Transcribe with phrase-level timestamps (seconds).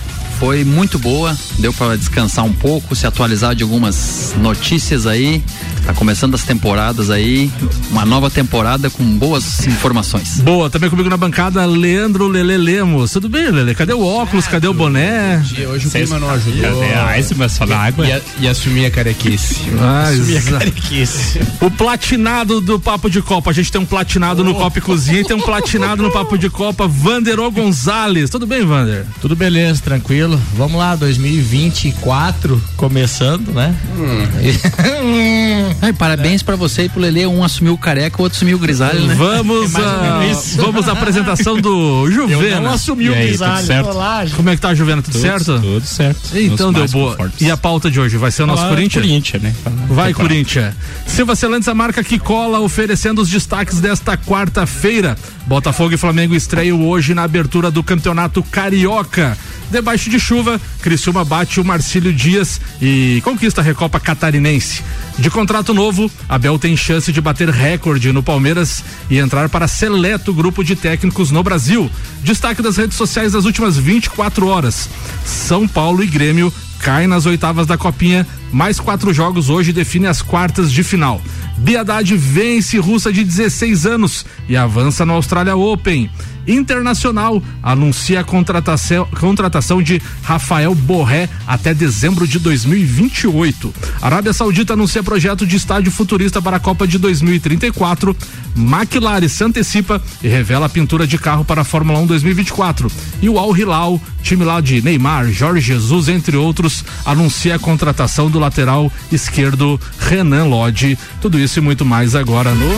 [0.43, 5.41] Foi muito boa, deu para descansar um pouco, se atualizar de algumas notícias aí.
[5.87, 7.51] Tá começando as temporadas aí,
[7.91, 10.41] uma nova temporada com boas informações.
[10.41, 13.13] Boa, também comigo na bancada, Leandro Lele Lemos.
[13.13, 13.75] Tudo bem, Lele?
[13.75, 14.47] Cadê o óculos?
[14.47, 15.43] Cadê o boné?
[15.69, 16.85] Hoje o clima não ajudou.
[16.85, 18.07] É, é, mas só na água.
[18.07, 19.61] E, e assumir a carequice.
[20.09, 21.41] Assumir a carequice.
[21.61, 23.51] O platinado do Papo de Copa.
[23.51, 24.45] A gente tem um platinado oh.
[24.45, 28.31] no Copa e Cozinha e tem um platinado no Papo de Copa, Vanderô Gonzalez.
[28.31, 29.05] Tudo bem, Vander?
[29.21, 30.32] Tudo beleza, tranquilo.
[30.55, 33.75] Vamos lá, 2024 começando, né?
[33.97, 35.73] Hum.
[35.81, 36.45] Ai, parabéns é.
[36.45, 39.15] para você e pro Lele, um assumiu o careca, o outro assumiu o grisalho, né?
[39.15, 40.21] Vamos, a,
[40.57, 42.57] vamos à apresentação do Juvena.
[42.57, 45.03] Eu não assumi o grisalho, lá, Como é que tá, Juvena?
[45.03, 45.61] Tudo, tudo certo?
[45.61, 46.21] Tudo certo.
[46.35, 47.33] Então deu boa.
[47.41, 49.05] E a pauta de hoje vai ser o nosso Corinthians?
[49.05, 49.55] Corinthians, né?
[49.89, 50.75] Vai, Corinthians.
[51.07, 55.17] Silva Celantes, a marca que cola, oferecendo os destaques desta quarta-feira.
[55.47, 59.37] Botafogo e Flamengo estreiam hoje na abertura do Campeonato Carioca.
[59.73, 64.85] Debaixo de chuva, Criciúma bate o Marcílio Dias e conquista a Recopa Catarinense.
[65.19, 70.35] De contrato novo, Abel tem chance de bater recorde no Palmeiras e entrar para seleto
[70.35, 71.91] grupo de técnicos no Brasil.
[72.23, 74.91] Destaque das redes sociais das últimas 24 horas.
[75.25, 78.27] São Paulo e Grêmio cai nas oitavas da Copinha.
[78.53, 81.19] Mais quatro jogos hoje definem as quartas de final.
[81.57, 86.11] Biadade vence russa de 16 anos e avança no Australia Open.
[86.47, 93.73] Internacional anuncia a contratação, contratação de Rafael Borré até dezembro de 2028.
[94.01, 98.17] Arábia Saudita anuncia projeto de estádio futurista para a Copa de 2034.
[98.57, 102.91] McLaren se antecipa e revela a pintura de carro para a Fórmula 1 2024.
[103.21, 108.31] E o Al Hilal, time lá de Neymar, Jorge Jesus, entre outros, anuncia a contratação
[108.31, 110.99] do lateral esquerdo Renan Lodge.
[111.21, 112.71] Tudo isso e muito mais agora no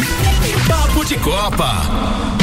[0.68, 2.33] Papo de Copa.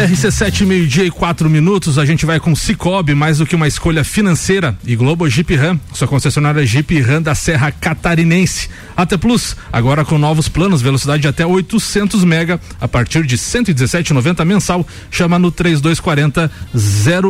[0.00, 4.02] RC7, meio-dia e quatro minutos, a gente vai com Cicobi, mais do que uma escolha
[4.02, 8.70] financeira, e Globo Jeep Ram, sua concessionária Jeep Ram da Serra Catarinense.
[9.00, 14.44] AT Plus, agora com novos planos, velocidade de até 800 mega, a partir de 117,90
[14.44, 14.86] mensal.
[15.10, 16.50] Chama no 3240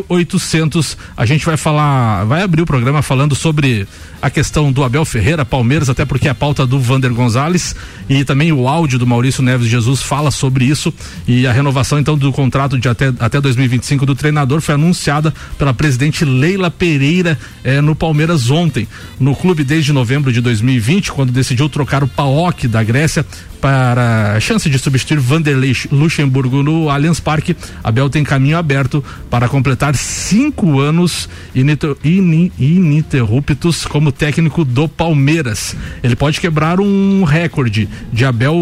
[0.09, 0.97] 0800.
[1.17, 3.87] A gente vai falar, vai abrir o programa falando sobre
[4.23, 7.75] a questão do Abel Ferreira, Palmeiras, até porque é a pauta do Vander Gonzalez
[8.09, 10.93] e também o áudio do Maurício Neves Jesus fala sobre isso
[11.27, 15.73] e a renovação então do contrato de até, até 2025 do treinador foi anunciada pela
[15.73, 18.87] presidente Leila Pereira eh, no Palmeiras ontem.
[19.19, 23.25] No clube desde novembro de 2020, quando decidiu trocar o PAOK da Grécia
[23.60, 27.54] para a chance de substituir Vanderlei Luxemburgo no Allianz Parque,
[27.84, 35.77] Abel tem caminho aberto para completar cinco anos ininterruptos como técnico do Palmeiras.
[36.03, 38.57] Ele pode quebrar um recorde de Abel,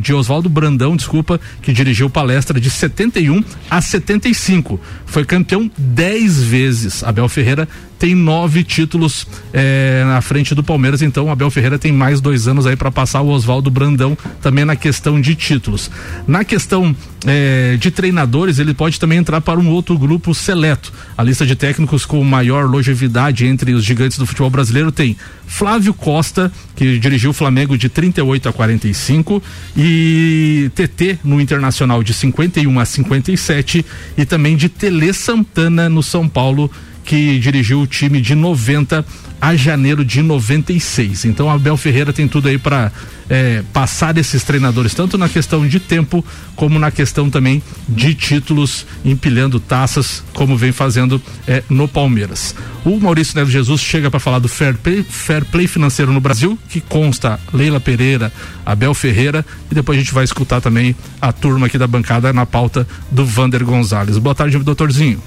[0.00, 4.78] de Oswaldo Brandão, desculpa, que dirigiu palestra de 71 a 75.
[5.06, 7.02] Foi campeão dez vezes.
[7.02, 7.68] Abel Ferreira
[8.02, 12.66] tem nove títulos eh, na frente do Palmeiras, então Abel Ferreira tem mais dois anos
[12.66, 15.90] aí para passar o Oswaldo Brandão também na questão de títulos.
[16.26, 16.94] Na questão
[17.24, 20.92] eh, de treinadores, ele pode também entrar para um outro grupo seleto.
[21.16, 25.16] A lista de técnicos com maior longevidade entre os gigantes do futebol brasileiro tem
[25.46, 29.42] Flávio Costa, que dirigiu o Flamengo de 38 a 45,
[29.76, 33.86] e TT no Internacional de 51 a 57,
[34.18, 36.70] e também de Tele Santana no São Paulo
[37.04, 39.04] que dirigiu o time de 90
[39.40, 41.24] a janeiro de 96.
[41.24, 42.92] Então Abel Ferreira tem tudo aí para
[43.32, 46.22] é, passar esses treinadores, tanto na questão de tempo,
[46.54, 52.54] como na questão também de títulos, empilhando taças, como vem fazendo é, no Palmeiras.
[52.84, 56.58] O Maurício Neves Jesus chega para falar do fair play, fair play financeiro no Brasil,
[56.68, 58.30] que consta Leila Pereira,
[58.66, 62.44] Abel Ferreira, e depois a gente vai escutar também a turma aqui da bancada na
[62.44, 64.18] pauta do Vander Gonzalez.
[64.18, 65.22] Boa tarde, doutorzinho.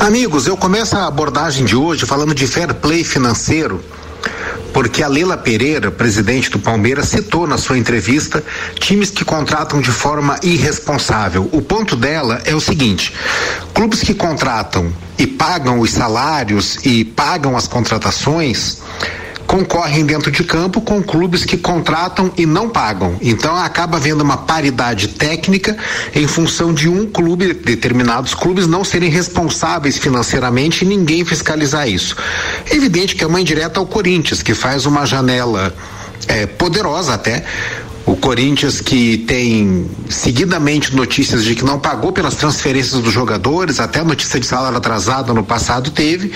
[0.00, 3.82] Amigos, eu começo a abordagem de hoje falando de fair play financeiro,
[4.76, 8.44] porque a Leila Pereira, presidente do Palmeiras, citou na sua entrevista
[8.78, 11.48] times que contratam de forma irresponsável.
[11.50, 13.10] O ponto dela é o seguinte:
[13.72, 18.82] clubes que contratam e pagam os salários e pagam as contratações
[19.56, 23.16] concorrem dentro de campo com clubes que contratam e não pagam.
[23.22, 25.74] Então acaba havendo uma paridade técnica
[26.14, 32.14] em função de um clube, determinados clubes não serem responsáveis financeiramente e ninguém fiscalizar isso.
[32.70, 35.74] É evidente que é uma indireta ao Corinthians, que faz uma janela
[36.28, 37.42] é, poderosa até
[38.06, 44.02] o Corinthians que tem seguidamente notícias de que não pagou pelas transferências dos jogadores, até
[44.04, 46.30] notícia de salário atrasado no passado teve,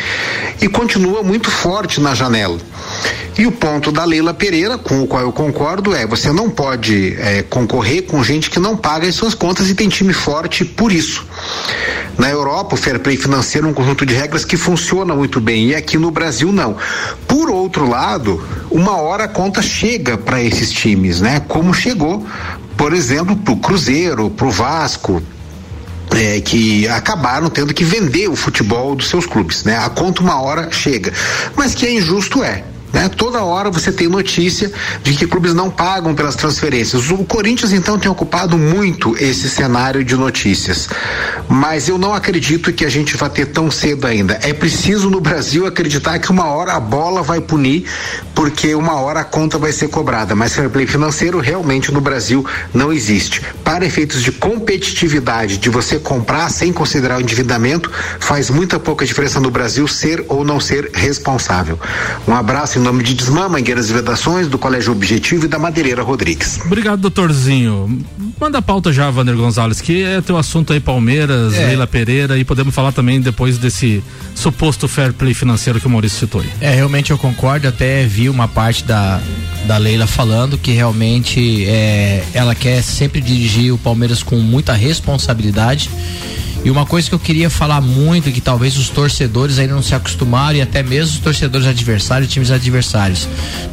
[0.61, 2.59] e continua muito forte na janela.
[3.39, 7.17] E o ponto da Leila Pereira, com o qual eu concordo, é você não pode
[7.19, 10.93] é, concorrer com gente que não paga as suas contas e tem time forte por
[10.93, 11.27] isso.
[12.19, 15.69] Na Europa, o fair play financeiro é um conjunto de regras que funciona muito bem
[15.69, 16.77] e aqui no Brasil não.
[17.27, 21.41] Por outro lado, uma hora a conta chega para esses times, né?
[21.49, 22.27] Como chegou,
[22.77, 25.23] por exemplo, para o Cruzeiro, para o Vasco,
[26.15, 29.79] é, que acabaram tendo que vender o futebol dos seus clubes, né?
[29.79, 31.13] A conta uma hora chega,
[31.57, 32.65] mas que é injusto é.
[32.93, 33.09] Né?
[33.09, 34.71] Toda hora você tem notícia
[35.03, 37.11] de que clubes não pagam pelas transferências.
[37.11, 40.89] O Corinthians então tem ocupado muito esse cenário de notícias.
[41.49, 44.39] Mas eu não acredito que a gente vá ter tão cedo ainda.
[44.43, 47.85] É preciso no Brasil acreditar que uma hora a bola vai punir,
[48.35, 50.35] porque uma hora a conta vai ser cobrada.
[50.35, 52.45] Mas fair play financeiro realmente no Brasil
[52.75, 53.43] não existe.
[53.63, 59.39] Para efeitos de competitividade, de você comprar sem considerar o endividamento, faz muita pouca diferença
[59.39, 61.79] no Brasil ser ou não ser responsável.
[62.27, 66.03] Um abraço em nome de Desmã, Mangueiras e Vedações, do Colégio Objetivo e da Madeireira
[66.03, 66.59] Rodrigues.
[66.65, 68.03] Obrigado, doutorzinho.
[68.41, 71.67] Manda a pauta já, Vander Gonzalez, que é teu assunto aí, Palmeiras, é.
[71.67, 74.03] Leila Pereira, e podemos falar também depois desse
[74.35, 76.49] suposto fair play financeiro que o Maurício citou aí.
[76.59, 79.21] É, realmente eu concordo, até vi uma parte da,
[79.67, 85.91] da Leila falando que realmente é, ela quer sempre dirigir o Palmeiras com muita responsabilidade
[86.63, 89.95] e uma coisa que eu queria falar muito, que talvez os torcedores ainda não se
[89.95, 93.27] acostumaram, e até mesmo os torcedores adversários, times adversários.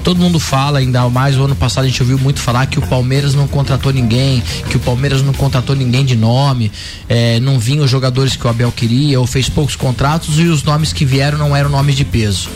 [0.04, 2.82] Todo mundo fala, ainda mais o ano passado a gente ouviu muito falar que o
[2.82, 6.72] Palmeiras não contratou ninguém, que o Palmeiras não contratou ninguém de nome,
[7.10, 10.64] é, não vinham os jogadores que o Abel queria, ou fez poucos contratos e os
[10.64, 12.50] nomes que vieram não eram nomes de peso.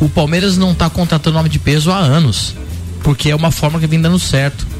[0.00, 2.54] O Palmeiras não está contratando nome de peso há anos,
[3.02, 4.73] porque é uma forma que vem dando certo.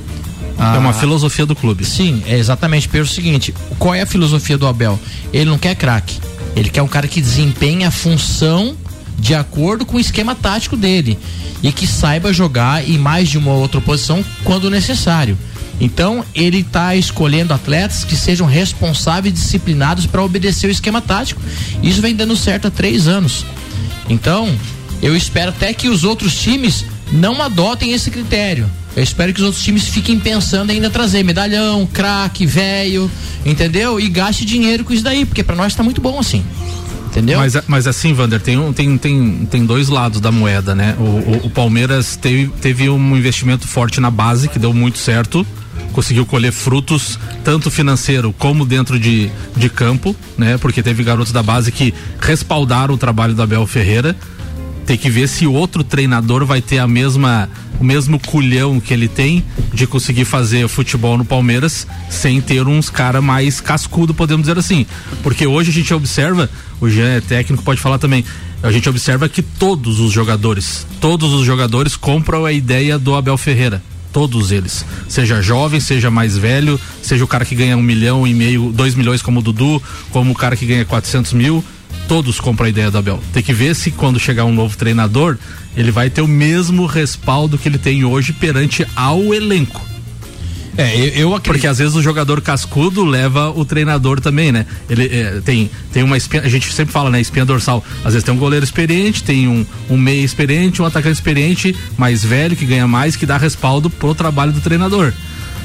[0.59, 1.85] Ah, é uma filosofia do clube.
[1.85, 2.89] Sim, é exatamente.
[2.89, 4.99] Pelo seguinte, qual é a filosofia do Abel?
[5.33, 6.19] Ele não quer craque.
[6.55, 8.77] Ele quer um cara que desempenhe a função
[9.19, 11.19] de acordo com o esquema tático dele
[11.63, 15.37] e que saiba jogar em mais de uma outra posição quando necessário.
[15.81, 21.41] Então, ele está escolhendo atletas que sejam responsáveis e disciplinados para obedecer o esquema tático.
[21.83, 23.45] Isso vem dando certo há três anos.
[24.09, 24.55] Então,
[25.03, 28.71] eu espero até que os outros times não adotem esse critério.
[28.97, 33.11] Eu espero que os outros times fiquem pensando ainda trazer medalhão, craque, velho,
[33.45, 33.99] entendeu?
[33.99, 36.45] E gaste dinheiro com isso daí, porque para nós está muito bom assim.
[37.07, 37.39] Entendeu?
[37.39, 40.97] Mas, mas assim, Vander, tem, um, tem, tem, tem dois lados da moeda, né?
[40.99, 45.47] O, o, o Palmeiras teve, teve um investimento forte na base, que deu muito certo
[45.93, 50.59] conseguiu colher frutos tanto financeiro como dentro de, de campo, né?
[50.59, 54.17] Porque teve garotos da base que respaldaram o trabalho do Abel Ferreira
[54.87, 57.49] tem que ver se outro treinador vai ter a mesma
[57.81, 62.89] o mesmo culhão que ele tem de conseguir fazer futebol no Palmeiras sem ter uns
[62.89, 64.87] cara mais cascudo, podemos dizer assim.
[65.23, 66.49] Porque hoje a gente observa,
[66.81, 68.25] o Jean é técnico, pode falar também,
[68.63, 73.37] a gente observa que todos os jogadores, todos os jogadores compram a ideia do Abel
[73.37, 74.87] Ferreira todos eles.
[75.09, 78.95] Seja jovem, seja mais velho, seja o cara que ganha um milhão e meio, dois
[78.95, 81.65] milhões como o Dudu, como o cara que ganha 400 mil
[82.09, 83.21] todos compram a ideia do Abel.
[83.33, 85.37] Tem que ver se quando chegar um novo treinador,
[85.77, 89.81] ele vai ter o mesmo respaldo que ele tem hoje perante ao elenco.
[90.77, 91.53] É, eu, eu acredito.
[91.53, 94.67] Porque às vezes o jogador cascudo leva o treinador também, né?
[94.91, 97.21] Ele é, tem, tem uma espinha, a gente sempre fala, né?
[97.21, 97.85] Espinha dorsal.
[98.05, 102.25] Às vezes tem um goleiro experiente, tem um, um meia experiente, um atacante experiente, mais
[102.25, 105.13] velho, que ganha mais, que dá respaldo pro trabalho do treinador.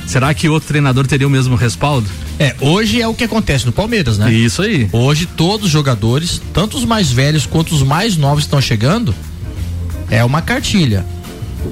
[0.10, 2.10] Será que outro treinador teria o mesmo respaldo?
[2.40, 4.32] É, hoje é o que acontece no Palmeiras, né?
[4.34, 4.90] Isso aí.
[4.92, 9.14] Hoje todos os jogadores, tanto os mais velhos quanto os mais novos estão chegando,
[10.10, 11.06] é uma cartilha.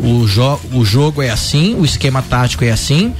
[0.03, 3.13] O, jo o jogo é assim, o esquema tático é assim.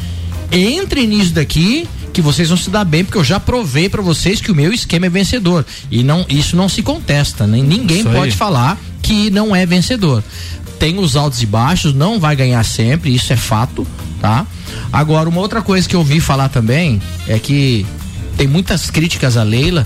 [0.52, 4.42] Entre nisso daqui que vocês vão se dar bem, porque eu já provei para vocês
[4.42, 5.66] que o meu esquema é vencedor.
[5.90, 7.60] E não, isso não se contesta, né?
[7.62, 8.32] Ninguém Isso pode aí.
[8.32, 10.24] falar que não é vencedor.
[10.80, 13.86] Tem os altos e baixos, não vai ganhar sempre, isso é fato,
[14.20, 14.46] tá?
[14.91, 17.86] Agora, uma outra coisa que eu ouvi falar também é que
[18.38, 19.86] tem muitas críticas a Leila.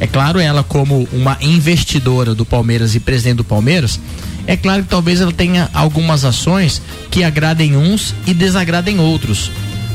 [0.00, 4.00] É claro, ela como uma investidora do Palmeiras e presidente do Palmeiras,
[4.46, 9.50] é claro que talvez ela tenha algumas ações que agradem uns e desagradem outros.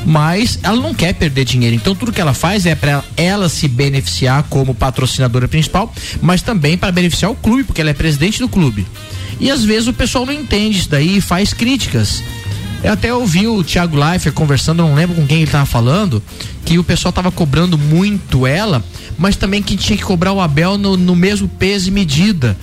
[0.05, 3.67] Mas ela não quer perder dinheiro, então tudo que ela faz é para ela se
[3.67, 8.47] beneficiar como patrocinadora principal, mas também para beneficiar o clube, porque ela é presidente do
[8.47, 8.87] clube.
[9.39, 12.23] E às vezes o pessoal não entende isso daí e faz críticas.
[12.83, 16.23] Eu até ouvi o Thiago Leifert conversando, não lembro com quem ele tava falando,
[16.63, 18.83] que o pessoal tava cobrando muito ela,
[19.17, 22.55] mas também que tinha que cobrar o Abel no, no mesmo peso e medida.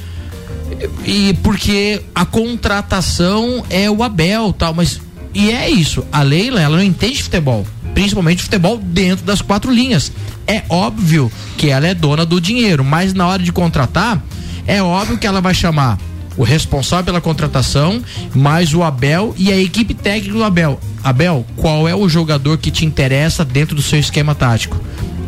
[1.05, 5.01] E porque a contratação é o Abel, tal, mas
[5.35, 6.03] e é isso.
[6.11, 10.11] A Leila, ela não entende de futebol, principalmente futebol dentro das quatro linhas.
[10.47, 14.23] É óbvio que ela é dona do dinheiro, mas na hora de contratar,
[14.67, 15.99] é óbvio que ela vai chamar
[16.37, 18.03] o responsável pela contratação,
[18.35, 20.81] mais o Abel e a equipe técnica do Abel.
[21.03, 24.81] Abel, qual é o jogador que te interessa dentro do seu esquema tático?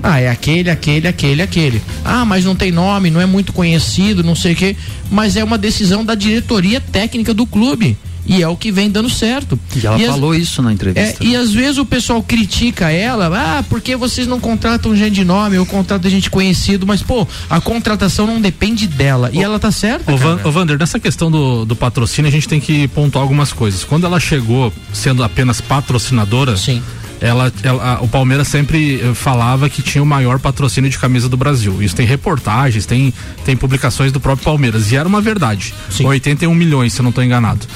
[0.02, 1.82] Ah, é aquele, aquele, aquele, aquele.
[2.04, 4.76] Ah, mas não tem nome, não é muito conhecido, não sei o quê.
[5.10, 7.96] Mas é uma decisão da diretoria técnica do clube.
[8.28, 9.58] E é o que vem dando certo.
[9.74, 11.24] E ela as- falou isso na é, entrevista.
[11.24, 15.56] e às vezes o pessoal critica ela, ah, porque vocês não contratam gente de nome
[15.58, 19.30] ou contratam gente conhecido, mas pô, a contratação não depende dela.
[19.32, 20.12] E ela tá certa.
[20.12, 23.52] Ô, Van, ô, Vander, nessa questão do, do patrocínio, a gente tem que pontuar algumas
[23.52, 23.82] coisas.
[23.82, 26.82] Quando ela chegou sendo apenas patrocinadora, Sim.
[27.20, 31.28] ela, ela- a- o Palmeiras sempre eh, falava que tinha o maior patrocínio de camisa
[31.28, 31.82] do Brasil.
[31.82, 33.12] Isso tem reportagens, tem,
[33.44, 34.92] tem publicações do próprio Palmeiras.
[34.92, 35.72] E era uma verdade.
[35.90, 36.04] Sim.
[36.04, 37.66] 81 milhões, se eu não estou enganado.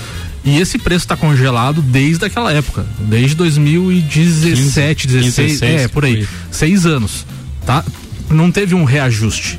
[0.44, 6.04] E esse preço está congelado desde aquela época, desde 2017, 15, 16, 16, é, por
[6.04, 6.16] aí.
[6.16, 6.28] aí.
[6.50, 7.24] Seis anos.
[7.64, 7.84] Tá?
[8.28, 9.58] Não teve um reajuste.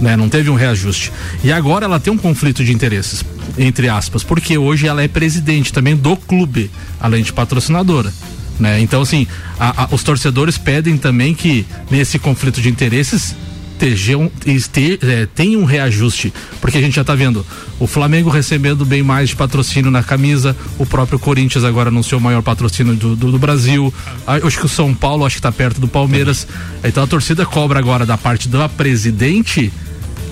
[0.00, 0.16] Né?
[0.16, 1.12] Não teve um reajuste.
[1.44, 3.24] E agora ela tem um conflito de interesses,
[3.56, 8.12] entre aspas, porque hoje ela é presidente também do clube, além de patrocinadora.
[8.58, 8.80] Né?
[8.80, 9.26] Então, assim,
[9.58, 13.34] a- a- os torcedores pedem também que nesse conflito de interesses
[13.82, 17.44] estejam, este, é, tenha um reajuste, porque a gente já tá vendo
[17.80, 22.22] o Flamengo recebendo bem mais de patrocínio na camisa, o próprio Corinthians agora anunciou o
[22.22, 23.92] maior patrocínio do, do, do Brasil,
[24.24, 26.46] Ah, acho que o São Paulo acho que tá perto do Palmeiras,
[26.84, 29.72] então a torcida cobra agora da parte da presidente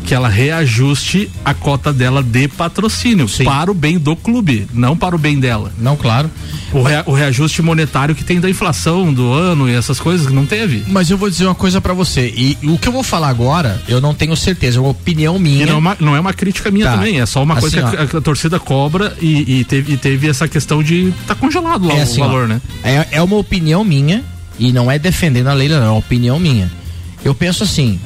[0.04, 5.14] que ela reajuste a cota dela de patrocínio para o bem do clube, não para
[5.14, 5.72] o bem dela.
[5.78, 6.30] Não, claro.
[6.72, 10.32] O, rea- o reajuste monetário que tem da inflação do ano e essas coisas que
[10.32, 10.84] não teve.
[10.88, 12.32] Mas eu vou dizer uma coisa pra você.
[12.36, 15.62] E, o que eu vou falar agora, eu não tenho certeza, é uma opinião minha.
[15.62, 16.92] E não é, uma, não é uma crítica minha Tá.
[16.96, 19.96] também, é só uma coisa Assim, que a, a torcida cobra e, e teve, e
[19.96, 22.60] teve essa questão de tá congelado lá É o assim, ó, valor, né?
[22.84, 24.22] É, é uma opinião minha,
[24.58, 26.70] e não é defendendo a Leila, não, é uma opinião minha.
[27.24, 28.00] Eu penso assim,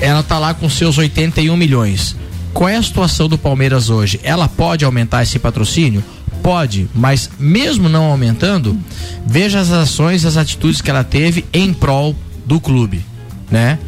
[0.00, 2.16] ela tá lá com seus 81 milhões.
[2.52, 4.18] Qual é a situação do Palmeiras hoje?
[4.22, 6.02] Ela pode aumentar esse patrocínio?
[6.42, 8.78] Pode, mas mesmo não aumentando,
[9.26, 12.14] veja as ações, as atitudes que ela teve em prol
[12.46, 13.04] do clube,
[13.50, 13.78] né?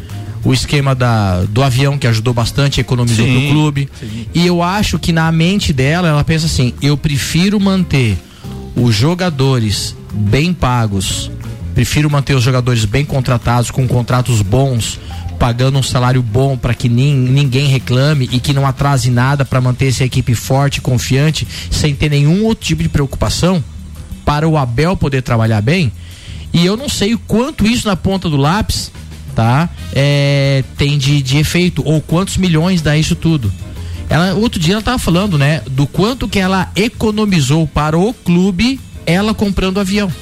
[0.45, 3.89] O esquema da, do avião que ajudou bastante, economizou Sim, pro clube.
[4.35, 8.19] E eu acho que na mente dela, ela pensa assim: eu prefiro manter
[8.75, 11.31] os jogadores bem pagos,
[11.75, 14.99] prefiro manter os jogadores bem contratados, com contratos bons,
[15.39, 19.61] pagando um salário bom para que nin, ninguém reclame e que não atrase nada para
[19.61, 23.63] manter essa equipe forte, confiante, sem ter nenhum outro tipo de preocupação,
[24.25, 25.93] para o Abel poder trabalhar bem.
[26.53, 28.91] E eu não sei o quanto isso na ponta do lápis,
[29.35, 29.69] tá?
[29.95, 33.53] É, tem de, de efeito, ou quantos milhões dá isso tudo.
[34.11, 38.81] Ela, outro dia ela tava falando, né, do quanto que ela economizou para o clube
[39.07, 40.13] ela comprando o avião.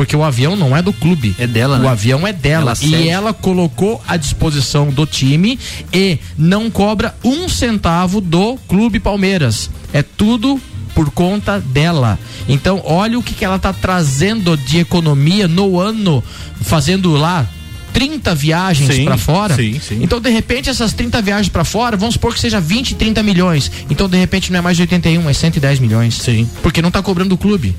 [0.00, 1.36] Porque o avião não é do clube.
[1.38, 1.88] É dela, O né?
[1.90, 2.70] avião é dela.
[2.70, 3.08] Ela e cede.
[3.10, 5.58] ela colocou à disposição do time
[5.92, 9.68] e não cobra um centavo do Clube Palmeiras.
[9.92, 10.58] É tudo
[10.94, 12.18] por conta dela.
[12.48, 16.24] Então, olha o que, que ela tá trazendo de economia no ano,
[16.62, 17.46] fazendo lá
[17.92, 19.54] 30 viagens para fora.
[19.54, 20.00] sim, sim.
[20.02, 23.70] Então, de repente, essas 30 viagens para fora, vamos supor que seja 20, 30 milhões.
[23.88, 26.14] Então, de repente, não é mais 81, é 110 milhões.
[26.16, 26.48] Sim.
[26.62, 27.74] Porque não tá cobrando o clube.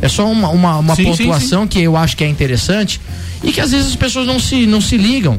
[0.00, 3.00] É só uma, uma, uma Sim, pontuação que eu acho que é interessante
[3.42, 5.38] e que às vezes as pessoas não se, não se ligam.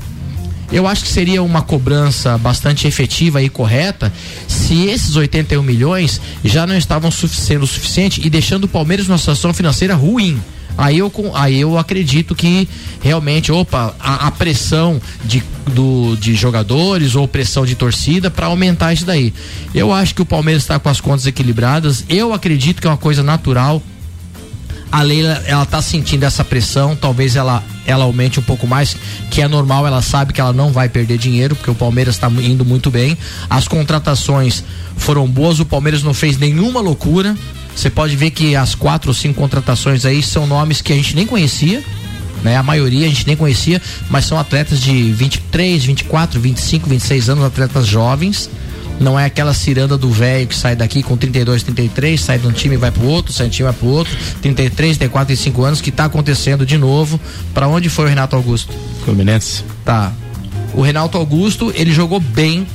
[0.71, 4.11] Eu acho que seria uma cobrança bastante efetiva e correta
[4.47, 9.19] se esses 81 milhões já não estavam sendo o suficiente e deixando o Palmeiras numa
[9.19, 10.41] situação financeira ruim.
[10.77, 12.67] Aí eu, aí eu acredito que
[13.01, 18.93] realmente, opa, a, a pressão de, do, de jogadores ou pressão de torcida para aumentar
[18.93, 19.33] isso daí.
[19.73, 22.03] Eu acho que o Palmeiras está com as contas equilibradas.
[22.09, 23.81] Eu acredito que é uma coisa natural.
[24.93, 28.95] A Leila, ela tá sentindo essa pressão, talvez ela ela aumente um pouco mais,
[29.31, 32.29] que é normal, ela sabe que ela não vai perder dinheiro, porque o Palmeiras está
[32.29, 33.17] indo muito bem.
[33.49, 34.63] As contratações
[34.95, 37.35] foram boas, o Palmeiras não fez nenhuma loucura.
[37.75, 41.15] Você pode ver que as quatro ou cinco contratações aí são nomes que a gente
[41.15, 41.83] nem conhecia,
[42.43, 42.55] né?
[42.55, 43.81] A maioria a gente nem conhecia,
[44.11, 48.47] mas são atletas de 23, 24, 25, 26 anos, atletas jovens.
[48.99, 52.51] Não é aquela ciranda do velho que sai daqui com 32, 33, sai de um
[52.51, 55.27] time e vai pro outro, sai de um time e vai pro outro, 33, 34,
[55.27, 57.19] 35 anos, que tá acontecendo de novo.
[57.53, 58.73] Para onde foi o Renato Augusto?
[59.03, 59.63] Fluminense.
[59.83, 60.13] Tá.
[60.73, 62.65] O Renato Augusto, ele jogou bem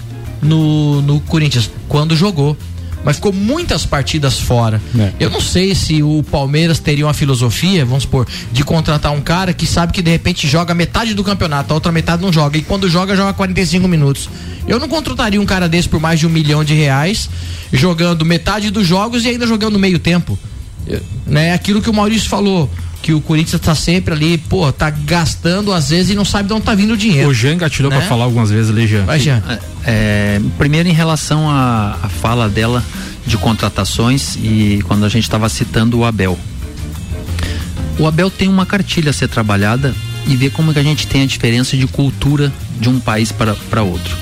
[0.42, 2.56] no, no Corinthians, quando jogou.
[3.04, 4.80] Mas ficou muitas partidas fora.
[4.98, 5.12] É.
[5.20, 9.52] Eu não sei se o Palmeiras teria uma filosofia, vamos supor, de contratar um cara
[9.52, 12.58] que sabe que de repente joga metade do campeonato, a outra metade não joga.
[12.58, 14.28] E quando joga, joga 45 minutos.
[14.66, 17.30] Eu não contrataria um cara desse por mais de um milhão de reais,
[17.72, 20.38] jogando metade dos jogos e ainda jogando meio tempo.
[20.86, 21.52] Eu- Né?
[21.52, 22.70] Aquilo que o Maurício falou.
[23.02, 26.54] Que o Corinthians tá sempre ali, pô, tá gastando às vezes e não sabe de
[26.54, 27.28] onde tá vindo o dinheiro.
[27.28, 27.98] O Jean gatilhou Né?
[27.98, 29.04] pra falar algumas vezes ali, Jean.
[29.04, 29.42] Vai, Jean.
[29.84, 32.82] É, primeiro em relação à fala dela
[33.26, 36.38] de contratações e quando a gente estava citando o Abel.
[37.98, 39.94] O Abel tem uma cartilha a ser trabalhada
[40.26, 43.54] e ver como que a gente tem a diferença de cultura de um país para,
[43.70, 44.16] para outro.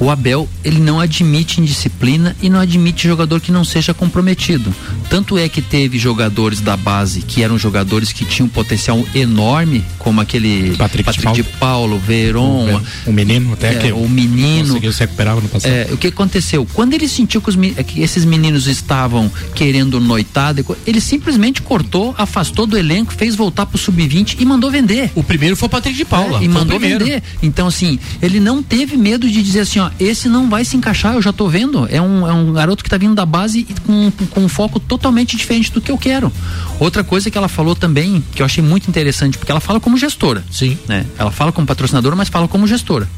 [0.00, 4.72] O Abel, ele não admite indisciplina e não admite jogador que não seja comprometido.
[5.08, 9.84] Tanto é que teve jogadores da base que eram jogadores que tinham um potencial enorme,
[9.98, 14.68] como aquele Patrick de de Paulo, Veron, O menino até é, que o menino.
[14.68, 15.70] conseguiu se recuperar no passado.
[15.70, 16.66] É, o que aconteceu?
[16.72, 22.66] Quando ele sentiu que, os que esses meninos estavam querendo noitada, ele simplesmente cortou, afastou
[22.66, 25.10] do elenco, fez voltar pro sub-20 e mandou vender.
[25.14, 26.38] O primeiro foi o Patrick de Paula.
[26.40, 27.22] É, e o mandou vender.
[27.42, 31.14] Então, assim, ele não teve medo de dizer assim, ó, esse não vai se encaixar,
[31.14, 31.86] eu já tô vendo.
[31.90, 35.36] É um, é um garoto que tá vindo da base com, com, um foco totalmente
[35.36, 36.30] diferente do que eu quero.
[36.78, 39.96] Outra coisa que ela falou também, que eu achei muito interessante, porque ela fala como
[39.96, 40.44] gestora.
[40.50, 40.76] Sim.
[40.86, 41.06] né?
[41.16, 43.08] Ela fala como patrocinadora, mas fala como gestora.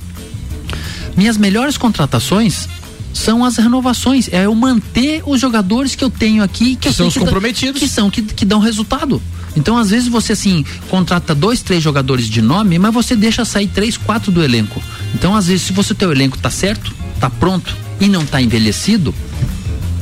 [1.16, 2.68] Minhas melhores contratações
[3.12, 7.08] são as renovações, é eu manter os jogadores que eu tenho aqui que, eu são
[7.08, 7.80] os que comprometidos.
[7.80, 9.20] que são que, que dão resultado.
[9.56, 13.66] Então, às vezes você assim contrata dois, três jogadores de nome, mas você deixa sair
[13.66, 14.80] três, quatro do elenco.
[15.12, 19.12] Então, às vezes, se você teu elenco tá certo, tá pronto e não tá envelhecido,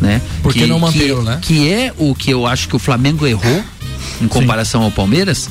[0.00, 0.20] né?
[0.42, 1.38] Por que não mantê-lo, né?
[1.42, 3.62] Que é o que eu acho que o Flamengo errou
[4.20, 5.48] em comparação ao Palmeiras.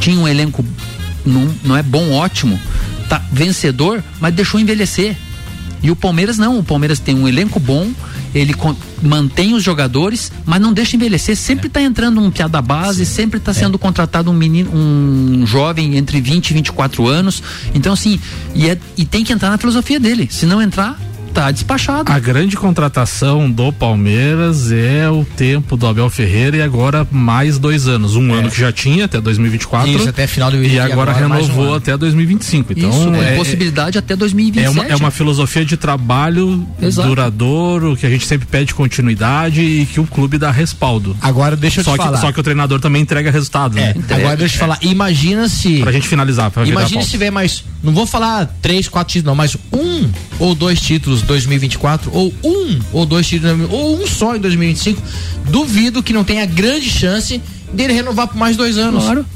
[0.00, 0.64] Tinha um elenco
[1.24, 2.58] não, não é bom, ótimo,
[3.08, 5.16] tá vencedor, mas deixou envelhecer.
[5.82, 7.88] E o Palmeiras não, o Palmeiras tem um elenco bom,
[8.34, 8.54] ele
[9.02, 11.36] mantém os jogadores, mas não deixa envelhecer.
[11.36, 16.20] Sempre tá entrando um piada base, sempre tá sendo contratado um menino, um jovem entre
[16.20, 17.42] 20 e 24 anos.
[17.74, 18.18] Então, assim,
[18.54, 20.28] e, é- e tem que entrar na filosofia dele.
[20.30, 20.98] Se não entrar,
[21.38, 22.10] tá despachado.
[22.10, 27.86] A grande contratação do Palmeiras é o tempo do Abel Ferreira e agora mais dois
[27.86, 28.16] anos.
[28.16, 29.88] Um ano que já tinha, até 2024.
[29.88, 31.74] Isso, até final do E agora, mais um renovou ano.
[31.76, 32.72] até 2025.
[32.72, 34.68] Então, Isso, é, possibilidade até é, 2027.
[34.76, 37.06] uma, é uma filosofia de trabalho Exato.
[37.06, 41.16] duradouro, que a gente sempre pede continuidade e que o clube dá respaldo.
[41.22, 42.18] Agora deixa eu Só te que, falar.
[42.18, 43.78] só que o treinador também entrega resultado.
[43.78, 44.04] É, Né?
[44.10, 44.78] agora deixa eu te falar.
[44.82, 45.78] Imagina se.
[45.82, 46.50] Pra gente finalizar.
[46.50, 47.62] Pra Imagina se tiver mais.
[47.80, 49.87] Não vou falar três, quatro títulos, não, mas um
[50.38, 55.02] ou dois títulos 2024, ou um ou dois títulos, ou um só em 2025.
[55.50, 57.40] Duvido que não tenha grande chance
[57.72, 59.04] dele renovar por mais dois anos.
[59.04, 59.26] Claro.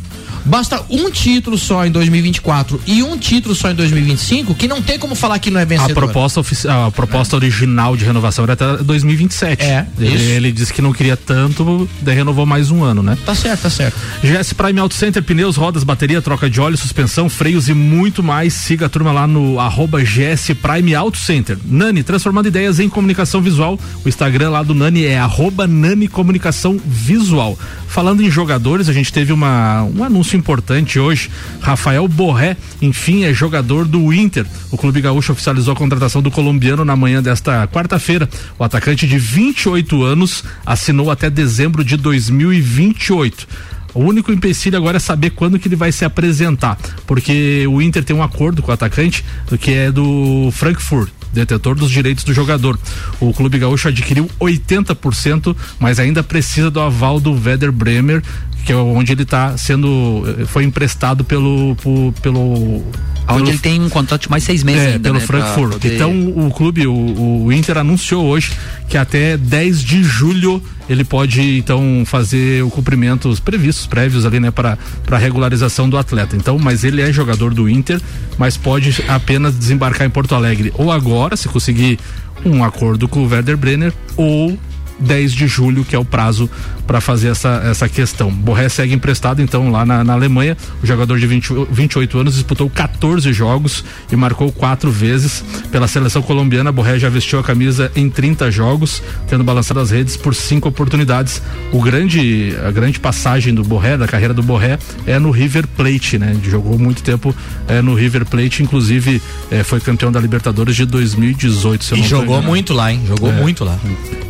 [0.45, 4.99] Basta um título só em 2024 e um título só em 2025, que não tem
[4.99, 5.95] como falar que não é A vencedor.
[5.95, 9.63] proposta, ofici- a proposta original de renovação era até 2027.
[9.65, 10.25] É, ele, isso.
[10.25, 13.17] ele disse que não queria tanto, daí renovou mais um ano, né?
[13.25, 13.97] Tá certo, tá certo.
[14.23, 18.53] GS Prime Auto Center, pneus, rodas, bateria, troca de óleo, suspensão, freios e muito mais.
[18.53, 21.57] Siga a turma lá no arroba GS Prime Auto Center.
[21.65, 23.79] Nani, transformando ideias em comunicação visual.
[24.05, 27.59] O Instagram lá do Nani é arroba Nani Comunicação Visual.
[27.89, 31.31] Falando em jogadores, a gente teve uma, um anúncio importante hoje.
[31.61, 34.47] Rafael Borré, enfim, é jogador do Inter.
[34.71, 38.29] O Clube Gaúcho oficializou a contratação do colombiano na manhã desta quarta-feira.
[38.59, 43.47] O atacante de 28 anos assinou até dezembro de 2028.
[43.95, 48.03] O único empecilho agora é saber quando que ele vai se apresentar, porque o Inter
[48.03, 49.23] tem um acordo com o atacante,
[49.61, 52.79] que é do Frankfurt, detetor dos direitos do jogador.
[53.21, 58.23] O Clube Gaúcho adquiriu 80%, mas ainda precisa do aval do Werder Bremer,
[58.65, 61.77] que é onde ele está sendo eh, foi emprestado pelo
[62.23, 62.83] pelo
[63.29, 65.73] Onde ele tem um contrato de mais seis meses É, ainda, pelo né, Frankfurt.
[65.73, 66.13] poder- Então
[66.47, 68.53] o clube, o, o Inter anunciou hoje
[68.89, 74.41] que até 10 de julho ele pode então fazer o cumprimento os previstos prévios ali,
[74.41, 76.37] né, para para regularização do atleta.
[76.37, 78.01] Então, mas ele é jogador do Inter,
[78.37, 81.99] mas pode apenas desembarcar em Porto Alegre ou agora, se conseguir
[82.45, 84.59] um acordo com o Werder Brenner ou
[85.03, 86.49] 10 de julho, que é o prazo
[86.87, 88.31] para fazer essa, essa questão.
[88.31, 90.57] Borré segue emprestado, então, lá na, na Alemanha.
[90.83, 95.45] O jogador de 20, 28 anos disputou 14 jogos e marcou quatro vezes.
[95.71, 100.17] Pela seleção colombiana, Borré já vestiu a camisa em 30 jogos, tendo balançado as redes
[100.17, 101.43] por cinco oportunidades.
[101.73, 106.19] O grande, a grande passagem do Borré, da carreira do Borré, é no River Plate,
[106.19, 106.37] né?
[106.43, 107.35] Jogou muito tempo
[107.69, 111.85] é, no River Plate, inclusive é, foi campeão da Libertadores de 2018.
[111.85, 113.01] Se eu E jogou muito lá, hein?
[113.07, 113.33] Jogou É.
[113.33, 113.79] muito lá.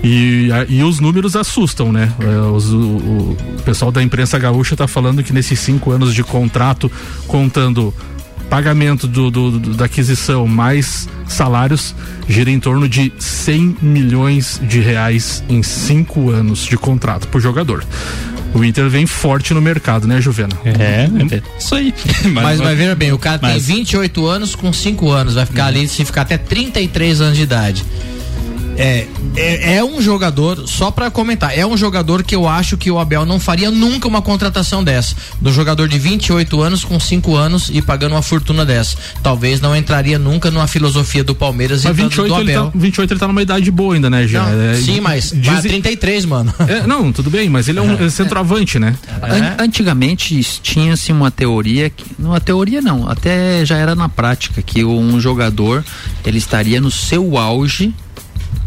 [0.05, 2.13] E, e os números assustam, né?
[2.21, 6.23] É, os- o, o pessoal da imprensa gaúcha tá falando que nesses cinco anos de
[6.23, 6.91] contrato,
[7.27, 7.95] contando
[8.51, 11.95] pagamento do, do- do- da aquisição mais salários,
[12.29, 17.83] gira em torno de 100 milhões de reais em cinco anos de contrato por jogador.
[18.55, 20.55] O Inter vem forte no mercado, né, Juvena?
[20.67, 21.95] É, é isso aí.
[22.31, 25.67] Mas, mas veja bem, o cara tem mas- 28 anos com 5 anos, vai ficar
[25.67, 27.83] ali se ficar até 33 anos de idade.
[28.77, 29.07] É,
[29.37, 32.99] é, é um jogador, só pra comentar, é um jogador que eu acho que o
[32.99, 35.15] Abel não faria nunca uma contratação dessa.
[35.41, 38.97] Do jogador de 28 anos com 5 anos e pagando uma fortuna dessa.
[39.23, 42.65] Talvez não entraria nunca numa filosofia do Palmeiras Mas e do, 28 do ele, Abel.
[42.71, 44.43] tá, 28 ele tá numa idade boa ainda, né, já?
[44.47, 46.53] Não, É, sim, mas dizem- 33, mano.
[46.69, 48.95] É, não, tudo bem, mas ele é um centroavante, né?
[49.23, 54.63] An- Antigamente tinha-se uma teoria, que, não a teoria não, até já era na prática,
[54.63, 55.85] que um jogador
[56.25, 57.93] ele estaria no seu auge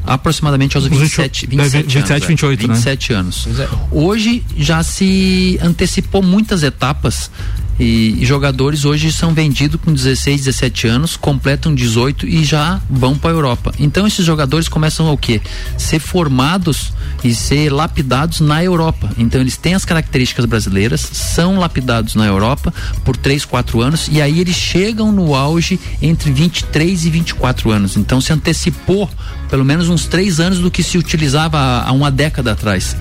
[0.06, 2.74] aproximadamente aos Uns 27, 28, 27, 27, anos, é, 28, né?
[2.74, 3.41] 27 anos.
[3.43, 3.69] Pois é.
[3.91, 7.32] Hoje já se antecipou muitas etapas
[7.80, 13.18] e, e jogadores hoje são vendidos com 16, 17 anos, completam 18 e já vão
[13.18, 13.74] para a Europa.
[13.80, 15.42] Então esses jogadores começam o quê?
[15.78, 19.10] Ser formados e ser lapidados na Europa.
[19.18, 24.22] Então eles têm as características brasileiras, são lapidados na Europa por 3, 4 anos e
[24.22, 27.98] aí eles chegam no auge entre 23 e 24 anos.
[27.98, 29.10] Então se antecipou
[29.50, 32.96] pelo menos uns três anos do que se utilizava há uma década atrás.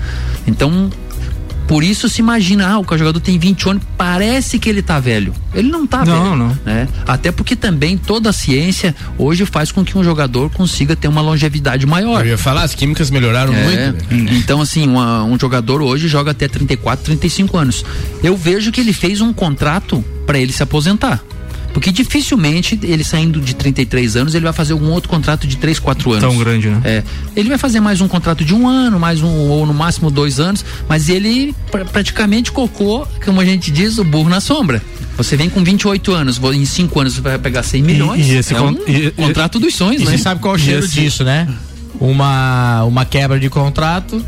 [0.47, 0.89] Então
[1.67, 5.33] por isso se imagina, ah, o jogador tem 20 anos, parece que ele tá velho.
[5.53, 6.35] Ele não tá Não, velho.
[6.35, 6.57] não.
[6.65, 6.87] Né?
[7.07, 11.21] Até porque também toda a ciência hoje faz com que um jogador consiga ter uma
[11.21, 12.21] longevidade maior.
[12.25, 14.13] Eu ia falar, as químicas melhoraram É, muito.
[14.13, 14.27] né?
[14.37, 17.83] Então, assim, uma- um jogador hoje joga até 34, 35 anos.
[18.23, 21.21] Eu vejo que ele fez um contrato para ele se aposentar.
[21.75, 25.77] Porque dificilmente ele saindo de 33 anos, ele vai fazer algum outro contrato de 3,
[25.77, 26.23] 4 anos.
[26.23, 26.79] Tão grande, né?
[26.85, 27.03] É.
[27.35, 30.39] Ele vai fazer mais um contrato de um ano, mais um, ou no máximo dois
[30.39, 34.81] anos, mas ele pra- praticamente colocou, como a gente diz, o burro na sombra.
[35.17, 38.25] Você vem com 28 anos, vou- em 5 anos você vai pegar 100 milhões.
[38.25, 40.11] e esse é con- um e- e- contrato dos sonhos, E né?
[40.11, 41.45] você sabe qual é o cheiro esse- disso, né?
[41.99, 44.23] Uma, uma quebra de contrato.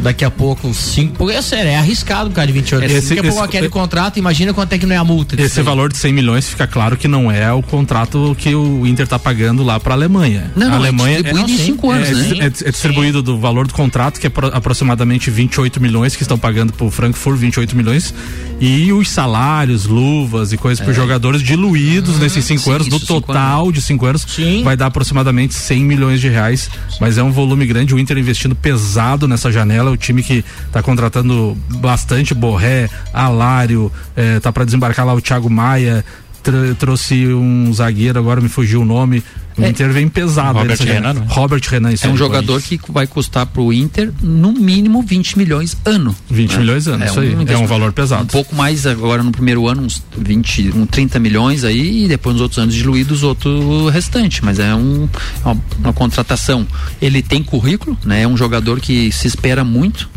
[0.00, 1.14] Daqui a pouco, cinco.
[1.18, 2.96] Porque é sério, é arriscado cara de 28 anos.
[2.96, 5.40] Esse- Daqui a pouco aquele contrato, imagina quanto é que não é a multa.
[5.40, 9.06] Esse valor de 100 milhões fica claro que não é o contrato que o Inter
[9.08, 10.50] tá pagando lá para a Alemanha.
[10.54, 12.36] Não, a não, é Alemanha distribuído é, em cinco anos, é, né?
[12.40, 16.38] é- é distribuído do valor do contrato, que é pro- aproximadamente 28 milhões que estão
[16.38, 18.14] pagando pro Frankfurt, 28 milhões,
[18.60, 23.06] e os salários, luvas e coisas para jogadores diluídos nesses cinco sim, anos, no isso,
[23.06, 24.62] cinco total de cinco anos, Sim.
[24.64, 26.68] vai dar aproximadamente 100 milhões de reais,
[27.00, 30.82] mas é um volume grande, o Inter investindo pesado nessa janela, o time que tá
[30.82, 36.04] contratando bastante, Borré, Alário, eh, tá para desembarcar lá o Thiago Maia,
[36.42, 39.22] tr- trouxe um zagueiro, agora me fugiu o nome.
[39.58, 39.68] O É.
[39.70, 40.58] Inter vem pesado.
[40.58, 40.78] Robert.
[40.78, 41.26] Renan, né?
[41.28, 46.14] Robert Renan, É um jogador que vai custar pro Inter no mínimo 20 milhões ano.
[46.30, 47.36] 20 milhões ano, isso aí.
[47.48, 48.24] É um valor pesado.
[48.24, 52.34] Um pouco mais agora no primeiro ano, uns 20, uns 30 milhões aí, e depois
[52.34, 54.44] nos outros anos diluídos outro restante.
[54.44, 55.08] Mas é um,
[55.44, 56.66] uma, uma contratação.
[57.02, 58.22] Ele tem currículo, né?
[58.22, 60.08] É um jogador que se espera muito.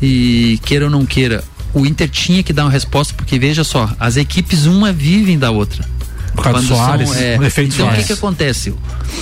[0.00, 3.90] E queira ou não queira, o Inter tinha que dar uma resposta, porque veja só,
[4.00, 5.84] as equipes uma vivem da outra.
[6.34, 8.06] Por causa do Soares, é, o efeito então o que, Soares.
[8.06, 8.74] que acontece?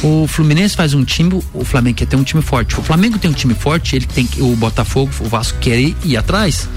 [0.03, 2.79] O Fluminense faz um time, o Flamengo quer ter um time forte.
[2.79, 6.17] O Flamengo tem um time forte, ele tem o Botafogo, o Vasco quer ir, ir
[6.17, 6.69] atrás.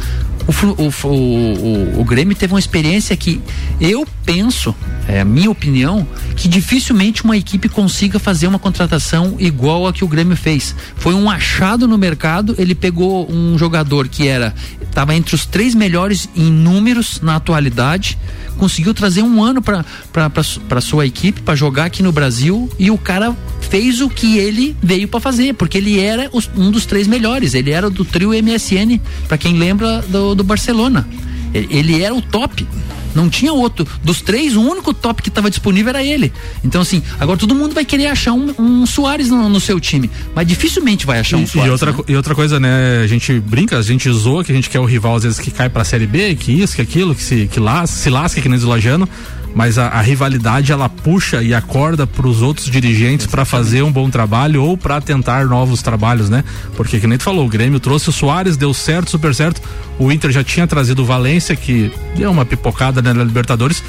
[0.45, 3.41] O, o, o, o Grêmio teve uma experiência que
[3.79, 4.75] eu penso,
[5.07, 10.03] é a minha opinião, que dificilmente uma equipe consiga fazer uma contratação igual a que
[10.03, 10.75] o Grêmio fez.
[10.95, 15.73] Foi um achado no mercado, ele pegou um jogador que era estava entre os três
[15.73, 18.17] melhores em números na atualidade,
[18.57, 23.35] conseguiu trazer um ano para sua equipe para jogar aqui no Brasil e o cara
[23.69, 27.53] fez o que ele veio para fazer, porque ele era os- um dos três melhores,
[27.53, 31.07] ele era do trio MSN, para quem lembra do, do Barcelona.
[31.53, 32.67] Ele- Ele era o top.
[33.15, 33.88] Não tinha outro.
[34.04, 36.32] Dos três, o único top que estava disponível era ele.
[36.63, 40.10] Então, assim, agora todo mundo vai querer achar um, um Soares no, no, seu time.
[40.36, 41.69] Mas dificilmente vai achar um e, Soares.
[41.69, 41.99] E outra, né?
[42.08, 43.02] e outra coisa, né?
[43.04, 45.52] A gente brinca, a gente zoa que a gente quer o rival, às vezes, que
[45.52, 48.49] cai pra Série B, que isso, que aquilo, que se, que las, se lasca, que
[48.49, 49.08] nem o Lajano
[49.55, 53.91] mas a, a, rivalidade ela puxa e acorda para os outros dirigentes para fazer um
[53.91, 56.43] bom trabalho ou para tentar novos trabalhos, né?
[56.75, 59.61] Porque que nem tu falou, o Grêmio trouxe o Soares, deu certo, super certo.
[59.99, 63.83] O Inter já tinha trazido o Valência, que deu uma pipocada né, na Libertadores.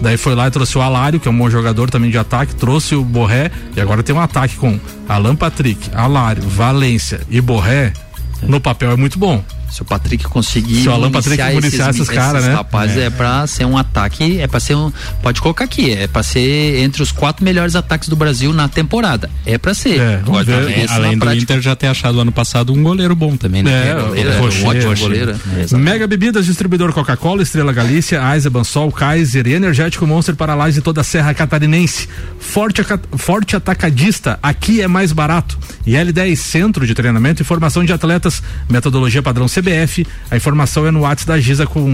[0.00, 2.54] Daí foi lá e trouxe o Alário, que é um bom jogador também de ataque,
[2.54, 7.94] trouxe o Borré e agora tem um ataque com Alan Patrick, Alário, Valência e Borré.
[8.42, 9.42] No papel é muito bom.
[9.70, 12.54] Se o Patrick conseguir Se o Alan Patrick municiar esses, esses caras, né?
[12.54, 13.06] Rapazes, é.
[13.06, 14.92] é pra ser um ataque, é pra ser um.
[15.22, 19.28] Pode colocar aqui, é pra ser entre os quatro melhores ataques do Brasil na temporada.
[19.44, 20.00] É pra ser.
[20.00, 21.42] É, Agora, ver, além do prática.
[21.42, 23.90] Inter já ter achado ano passado um goleiro bom também, né?
[23.90, 25.36] É, goleiro, é, um ótimo goleiro.
[25.72, 30.70] É, Mega Bebidas, distribuidor Coca-Cola, Estrela Galícia, Eisenbahn, Sol, Kaiser e Energético Monster para lá
[30.70, 32.08] de toda a Serra Catarinense.
[32.38, 32.82] Forte,
[33.16, 35.58] forte atacadista, aqui é mais barato.
[35.84, 40.06] E L10 Centro de Treinamento e Formação de Atletas, metodologia padrão CBF.
[40.30, 41.84] A informação é no WhatsApp da Giza com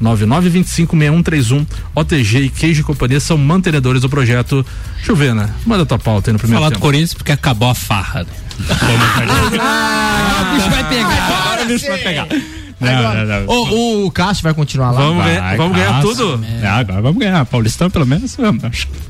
[0.00, 1.66] 999256131.
[1.94, 4.64] OTG e Queijo e Companhia são mantenedores do projeto.
[5.02, 6.80] Juvena, manda tua pauta aí no primeiro Falar tempo.
[6.80, 8.22] do Corinthians porque acabou a farra.
[8.24, 8.30] Né?
[9.60, 11.26] ah, o bicho vai pegar.
[11.26, 12.28] Agora o bicho vai pegar.
[12.78, 13.72] Não, agora, não, não.
[13.72, 15.00] O, o Cássio vai continuar lá?
[15.00, 16.44] Vamos, vai, vamos ganhar tudo?
[16.62, 16.66] É.
[16.66, 17.44] agora vamos ganhar.
[17.46, 18.36] Paulistão, pelo menos,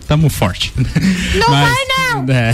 [0.00, 0.72] estamos forte.
[0.76, 0.84] Não
[1.50, 2.24] mas, vai, não!
[2.28, 2.52] É,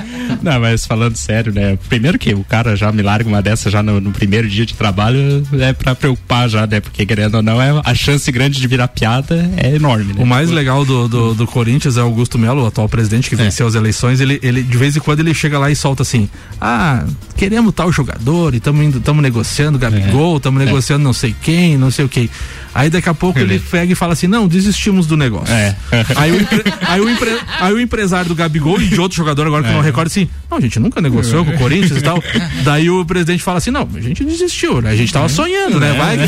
[0.42, 1.78] não, mas falando sério, né?
[1.88, 4.74] Primeiro que o cara já me larga uma dessa já no, no, primeiro dia de
[4.74, 6.80] trabalho é pra preocupar já, né?
[6.80, 10.22] Porque querendo ou não, é, a chance grande de virar piada é enorme, né?
[10.22, 13.36] O mais legal do, do, do Corinthians é o Augusto Melo, o atual presidente que
[13.36, 13.68] venceu é.
[13.68, 14.20] as eleições.
[14.20, 16.28] Ele, ele, de vez em quando, ele chega lá e solta assim:
[16.60, 17.04] Ah,
[17.36, 20.64] queremos tal jogador e estamos negociando Gabigol, estamos é.
[20.64, 22.30] negociando não sei quem, não sei o que.
[22.74, 25.54] Aí daqui a pouco ele pega e fala assim: não, desistimos do negócio.
[25.54, 25.76] É.
[26.16, 26.64] Aí, o empre...
[26.88, 27.38] aí, o empre...
[27.60, 29.72] aí, o empresário do Gabigol e de outro jogador agora que é.
[29.72, 32.22] não recorda assim: não, a gente nunca negociou com o Corinthians e tal.
[32.64, 34.90] Daí o presidente fala assim: não, a gente desistiu, né?
[34.90, 35.92] A gente tava sonhando, né?
[35.92, 36.24] Vai que.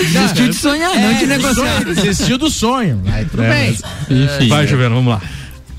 [0.12, 1.84] Desistiu de sonhar, não de negociar.
[1.84, 3.02] Desistiu do sonho.
[3.06, 3.76] Aí tudo bem.
[4.10, 5.22] Enfim, Vai, Juliano, vamos lá.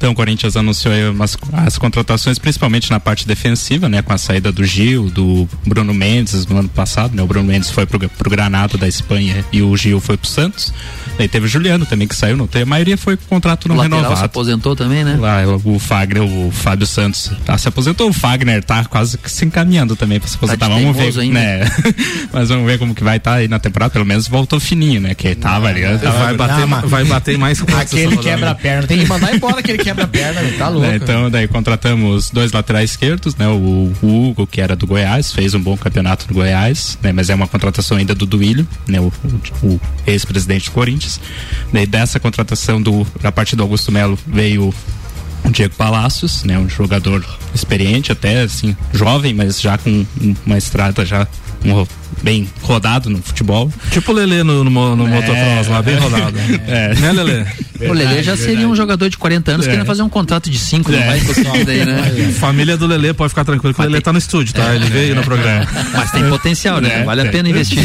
[0.02, 4.02] Então o Corinthians anunciou umas, as contratações, principalmente na parte defensiva, né?
[4.02, 7.22] Com a saída do Gil, do Bruno Mendes no ano passado, né?
[7.22, 10.74] O Bruno Mendes foi pro, pro Granada da Espanha e o Gil foi pro Santos.
[11.20, 12.64] Daí teve o Juliano também que saiu, não tem.
[12.64, 14.18] A maioria foi contrato não o renovado.
[14.18, 15.18] se aposentou também, né?
[15.20, 18.10] Lá, o, o Fagner, o Fábio Santos tá, se aposentou.
[18.10, 20.68] O Fagner tá quase se encaminhando também para se tá aposentar.
[20.68, 21.40] Tá vamos ver, ainda.
[21.40, 21.72] né?
[22.34, 23.92] Mas vamos ver como que vai estar tá aí na temporada.
[23.92, 25.14] Pelo menos voltou fininho, né?
[25.14, 25.82] Que tava ali.
[25.84, 28.88] Vai, bater, vai bater mais com Aquele quebra-perna.
[28.88, 30.88] Tem que mandar embora aquele quebra-perna, tá louco.
[30.88, 33.48] É, então, daí contratamos dois laterais esquerdos, né?
[33.48, 37.12] O, o, Hugo, que era do Goiás, fez um bom campeonato no Goiás, né?
[37.12, 39.00] Mas é uma contratação ainda do Duílio, né?
[39.00, 39.12] O,
[39.64, 41.20] o, ex-presidente do Corinthians.
[41.72, 44.74] Daí dessa contratação do, a partir do Augusto Melo veio
[45.44, 46.58] o Diego Palacios, né?
[46.58, 50.06] Um jogador experiente até, assim, jovem, mas já com
[50.46, 51.28] uma estrada já
[51.66, 51.86] um,
[52.22, 53.72] bem rodado no futebol.
[53.92, 56.38] Tipo o Lelê no, no, no é, motocross lá, bem rodado.
[56.68, 56.94] É.
[56.96, 57.46] Né, Lelê?
[57.82, 59.70] o Lelê já seria um jogador de 40 anos é.
[59.70, 60.98] querendo fazer um contrato de 5, é.
[60.98, 62.34] não vai conseguir daí, né?
[62.40, 64.74] Família do Lelê pode ficar tranquilo que o Lelê tá no estúdio, tá?
[64.76, 65.68] Ele veio no programa.
[65.94, 67.04] Mas tem potencial, né?
[67.04, 67.80] Vale a pena investir.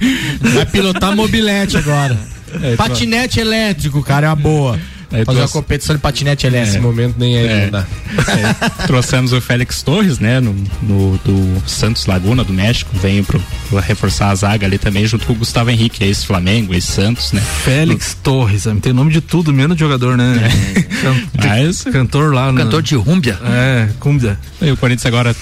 [0.40, 2.18] Vai pilotar mobilete agora.
[2.62, 4.78] É, Patinete elétrico, cara, é uma boa.
[5.12, 6.74] É, Fazer uma competição de patinete elétrico.
[6.74, 7.70] Nesse momento nem aí é.
[7.72, 8.86] é.
[8.86, 10.40] Trouxemos o Félix Torres, né?
[10.40, 12.90] No, no, do Santos Laguna, do México.
[12.94, 17.32] Veio pro, pro reforçar a zaga ali também, junto com o Gustavo Henrique, ex-Flamengo, ex-Santos,
[17.32, 17.40] né?
[17.40, 18.22] Félix no...
[18.22, 20.50] Torres, tem nome de tudo, menos de jogador, né?
[20.74, 20.82] É.
[20.82, 21.14] Can...
[21.36, 21.82] Mas...
[21.82, 22.50] Cantor lá.
[22.50, 22.58] No...
[22.58, 23.38] Cantor de Rúmbia.
[23.44, 24.38] É, Cúmbia.
[24.60, 25.34] E o Corinthians agora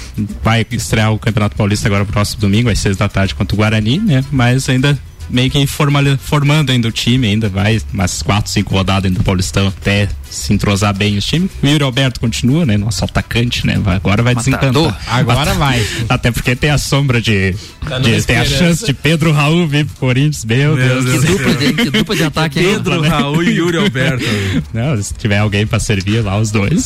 [0.43, 3.59] vai estrear o Campeonato Paulista agora no próximo domingo, às seis da tarde, contra o
[3.59, 4.25] Guarani, né?
[4.31, 9.19] Mas ainda meio que formando ainda o time, ainda vai umas quatro, cinco rodadas ainda
[9.19, 11.51] do Paulistão até se entrosar bem os times.
[11.63, 12.77] O Yuri Alberto continua, né?
[12.77, 13.81] Nosso atacante, né?
[13.85, 15.01] Agora vai desencantar.
[15.07, 15.85] Agora vai.
[16.09, 17.55] Até porque tem a sombra de.
[17.87, 20.45] Tá de tem a chance de Pedro Raul vir pro Corinthians.
[20.45, 21.05] Meu, Meu Deus.
[21.05, 21.25] Deus.
[21.25, 24.25] Que, dupla de, que dupla de ataque Pedro Raul e Yuri Alberto.
[24.73, 26.85] Não, se tiver alguém pra servir lá, os dois.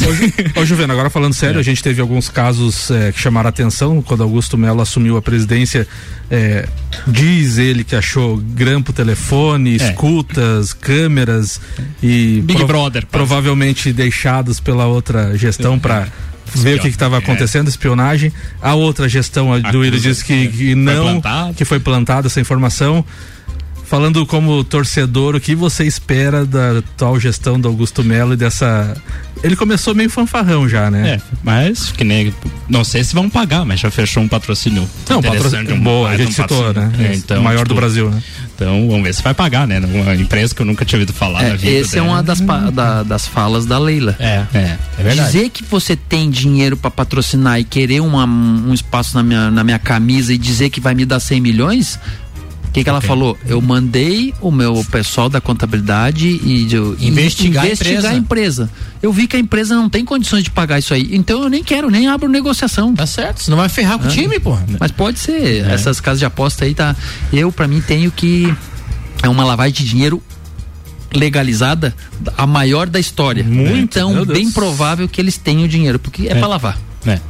[0.57, 1.61] Ô, Juvena, agora falando sério, é.
[1.61, 5.23] a gente teve alguns casos é, que chamaram a atenção quando Augusto Melo assumiu a
[5.23, 5.87] presidência.
[6.29, 6.67] É,
[7.07, 9.77] diz ele que achou grampo telefone, é.
[9.77, 11.61] escutas, câmeras
[12.03, 12.41] e.
[12.45, 13.07] Big prov Brother.
[13.37, 16.09] Provavelmente deixados pela outra gestão para
[16.55, 17.68] ver o que estava acontecendo, é.
[17.68, 18.33] espionagem.
[18.62, 21.20] A outra gestão a do Willis disse que, que não,
[21.55, 23.05] que foi plantada essa informação.
[23.87, 28.96] Falando como torcedor, o que você espera da atual gestão do Augusto Melo e dessa.
[29.44, 31.11] Ele começou meio fanfarrão já, né?
[31.11, 32.35] É, mas que nem.
[32.68, 34.88] Não sei se vão pagar, mas já fechou um patrocínio.
[35.09, 36.90] Não, patrocínio um, boa, a gente um citou, né?
[36.99, 38.20] É, então, o maior tipo, do Brasil, né?
[38.57, 39.79] Então, vamos ver se vai pagar, né?
[39.79, 41.79] Uma empresa que eu nunca tinha ouvido falar é, na vida.
[41.79, 42.40] Essa é uma das,
[42.72, 44.16] da, das falas da Leila.
[44.18, 45.31] É, é, é verdade.
[45.31, 49.62] Dizer que você tem dinheiro para patrocinar e querer uma, um espaço na minha, na
[49.62, 52.01] minha camisa e dizer que vai me dar 100 milhões,
[52.77, 53.09] que, que ela okay.
[53.09, 53.39] falou?
[53.47, 58.09] Eu mandei o meu pessoal da contabilidade e de, investigar, investigar a, empresa.
[58.11, 58.71] a, empresa.
[59.03, 61.09] Eu vi que a empresa não tem condições de pagar isso aí.
[61.12, 62.95] Então eu nem quero, nem abro negociação.
[62.95, 64.11] Tá certo, senão vai ferrar com o ah.
[64.11, 64.59] time, pô.
[64.79, 65.65] Mas pode ser.
[65.65, 65.73] É.
[65.73, 66.95] Essas casas de aposta aí tá.
[67.33, 68.55] Eu, para mim, tenho que.
[69.23, 70.23] É uma lavagem de dinheiro
[71.15, 71.95] legalizada
[72.37, 73.43] a maior da história.
[73.43, 76.35] Muito, então, bem provável que eles tenham dinheiro, porque é, é.
[76.35, 76.79] para lavar.
[77.07, 77.21] É.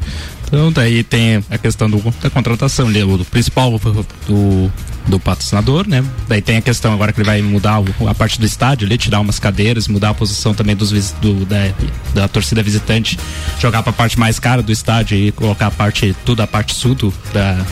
[0.46, 3.78] Então daí tem a questão do, da contratação, o, principal
[4.26, 4.72] do,
[5.08, 6.04] do patrocinador, né?
[6.28, 8.96] Daí tem a questão agora que ele vai mudar o, a parte do estádio ali,
[8.96, 11.72] tirar umas cadeiras, mudar a posição também dos do, da,
[12.14, 13.18] da torcida visitante,
[13.60, 16.74] jogar para a parte mais cara do estádio e colocar a parte, tudo a parte
[16.74, 17.64] sul do, da,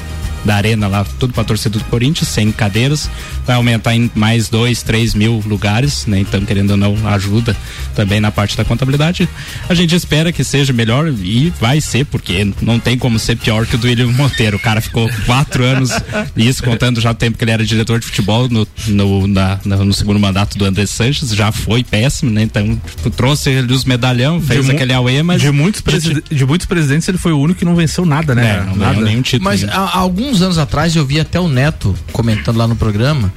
[0.45, 3.11] da arena lá, tudo para torcida do Corinthians, sem cadeiras,
[3.47, 6.21] vai aumentar em mais dois, três mil lugares, né?
[6.21, 7.57] Então, querendo ou não, ajuda
[7.95, 9.29] também na parte da contabilidade.
[9.69, 13.67] A gente espera que seja melhor e vai ser, porque não tem como ser pior
[13.67, 14.57] que o do William Monteiro.
[14.57, 15.91] O cara ficou quatro anos,
[16.37, 19.93] isso contando já o tempo que ele era diretor de futebol no, no, na, no
[19.93, 22.43] segundo mandato do André Sanches, já foi péssimo, né?
[22.43, 25.41] Então, tipo, trouxe ele os medalhão, fez de aquele AUE, mas.
[25.41, 25.83] De muitos,
[26.31, 28.63] de muitos presidentes, ele foi o único que não venceu nada, né?
[28.63, 29.01] É, não nada.
[29.01, 29.45] nenhum título.
[29.45, 33.33] Mas alguns anos atrás eu vi até o Neto comentando lá no programa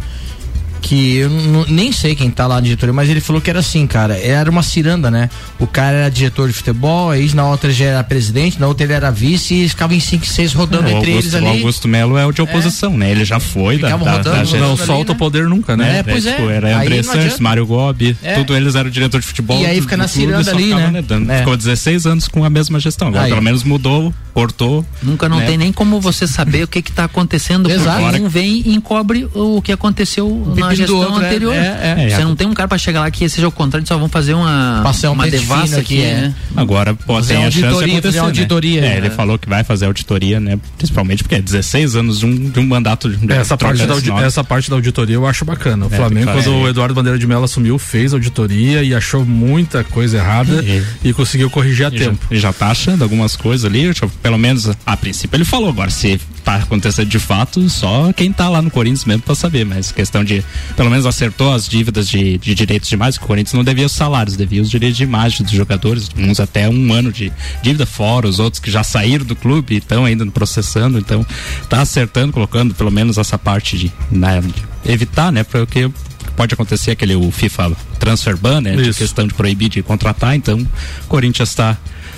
[0.88, 1.30] que eu
[1.68, 4.50] nem sei quem tá lá na diretoria, mas ele falou que era assim, cara, era
[4.50, 5.30] uma ciranda, né?
[5.60, 8.94] O cara era diretor de futebol, aí na outra já era presidente, na outra ele
[8.94, 11.46] era vice e ficava em 5, 6 rodando é, entre Augusto, eles ali.
[11.46, 12.98] O Augusto Melo é o de oposição, é.
[12.98, 13.12] né?
[13.12, 15.20] Ele já foi da, da, da, Não solta o né?
[15.20, 16.00] poder nunca, né?
[16.00, 16.36] É, pois é.
[16.36, 18.36] Tipo, era André Santos, Mário Gobi, é.
[18.36, 19.60] tudo eles eram diretor de futebol.
[19.62, 21.02] E aí fica na ciranda ali, ficava, né?
[21.02, 21.36] né?
[21.36, 21.40] É.
[21.40, 23.30] Ficou 16 anos com a mesma gestão, agora aí.
[23.30, 24.86] pelo menos mudou, cortou.
[25.04, 25.48] Nunca não né?
[25.48, 28.02] tem nem como você saber o que que tá acontecendo, Exato.
[28.04, 31.28] porque um vem e encobre o que aconteceu na gestão outro, é.
[31.28, 31.54] anterior.
[31.54, 32.10] É, é.
[32.10, 34.34] Você não tem um cara para chegar lá que seja o contrário, só vão fazer
[34.34, 36.32] uma Passar um uma devassa aqui, é.
[36.56, 38.20] Agora pode ter a chance de acontecer, né?
[38.20, 38.82] auditoria.
[38.82, 38.94] Né?
[38.94, 40.60] É, ele falou que vai fazer auditoria, né?
[40.78, 44.44] Principalmente porque é 16 anos de um, de um mandato de essa parte da essa
[44.44, 45.86] parte da auditoria eu acho bacana.
[45.86, 49.84] O é, Flamengo quando o Eduardo Bandeira de Mello assumiu, fez auditoria e achou muita
[49.84, 50.64] coisa errada
[51.04, 52.28] e, conseguiu corrigir a tempo.
[52.32, 56.20] Já, já tá achando algumas coisas ali, pelo menos a princípio ele falou agora se
[56.44, 60.24] tá acontecendo de fato, só quem tá lá no Corinthians mesmo para saber, mas questão
[60.24, 60.44] de
[60.76, 63.86] pelo menos acertou as dívidas de, de direitos de imagem, que o Corinthians não devia
[63.86, 67.86] os salários, devia os direitos de imagem dos jogadores, uns até um ano de dívida
[67.86, 71.26] fora, os outros que já saíram do clube e estão ainda processando, então
[71.70, 75.90] tá acertando, colocando pelo menos essa parte de, né, de evitar, né, porque
[76.36, 80.60] pode acontecer aquele o FIFA transfer ban, né, de questão de proibir de contratar, então
[80.60, 81.78] o Corinthians está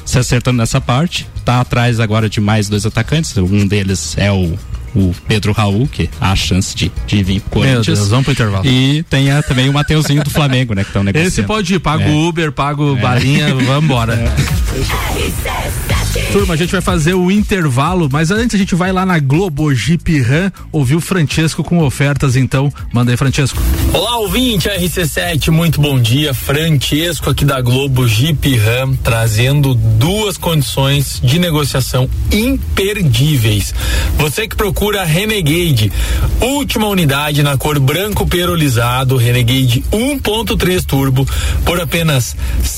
[0.10, 1.28] se acertando nessa parte.
[1.46, 3.38] Tá atrás agora de mais dois atacantes.
[3.38, 4.58] Um deles é o
[4.96, 7.88] o Pedro Raul, que há a chance de, de vir pro Corinthians.
[7.88, 8.66] Meu Deus, vamos pro intervalo.
[8.66, 10.84] E tem a, também o Mateuzinho do Flamengo, né?
[10.84, 11.28] Que estão negociando.
[11.28, 12.10] Esse pode ir, pago é.
[12.10, 13.02] Uber, pago é.
[13.02, 14.14] balinha, vamos embora.
[14.14, 15.90] É.
[16.32, 19.74] Turma, a gente vai fazer o intervalo, mas antes a gente vai lá na Globo
[19.74, 22.72] Jeep Ram ouvir o Francesco com ofertas, então.
[22.92, 23.62] Manda aí, Francesco.
[23.94, 26.34] Olá, ouvinte RC7, muito bom dia.
[26.34, 33.74] Francesco aqui da Globo Jeep Ram, trazendo duas condições de negociação imperdíveis.
[34.18, 35.92] Você que procura Renegade,
[36.40, 41.28] última unidade na cor branco perolizado, Renegade 1.3 turbo,
[41.66, 42.34] por apenas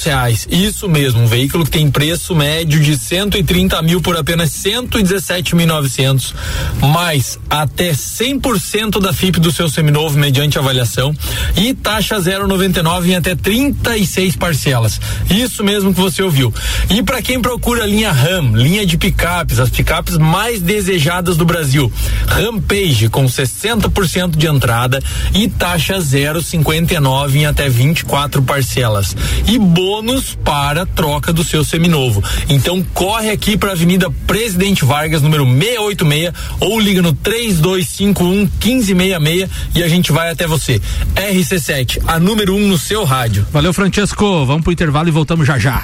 [0.05, 0.47] reais.
[0.49, 6.33] Isso mesmo um veículo que tem preço médio de 130 mil por apenas 117.900,
[6.81, 11.13] mais até 100% da FIP do seu seminovo mediante avaliação
[11.57, 15.01] e taxa 0,99 em até 36 parcelas.
[15.29, 16.53] Isso mesmo que você ouviu.
[16.89, 21.91] E para quem procura linha RAM, linha de picapes, as picapes mais desejadas do Brasil,
[22.27, 25.01] Rampage com 60% de entrada
[25.33, 29.15] e taxa 0,59 em até 24 parcelas.
[29.47, 32.23] E bônus para troca troca do seu seminovo.
[32.47, 39.49] Então corre aqui para a Avenida Presidente Vargas, número 686, ou liga no 3251 1566
[39.75, 40.81] e a gente vai até você.
[41.15, 43.45] RC7, a número 1 um no seu rádio.
[43.51, 44.45] Valeu, Francesco.
[44.45, 45.81] Vamos pro intervalo e voltamos já já.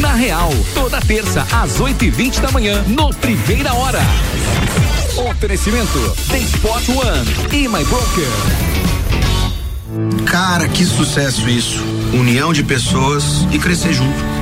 [0.00, 4.00] Na Real, toda terça às 8 e 20 da manhã, no Primeira Hora.
[5.30, 8.26] Oferecimento The Spot One e My Broker.
[10.24, 11.84] Cara, que sucesso isso.
[12.14, 14.39] União de pessoas e crescer junto.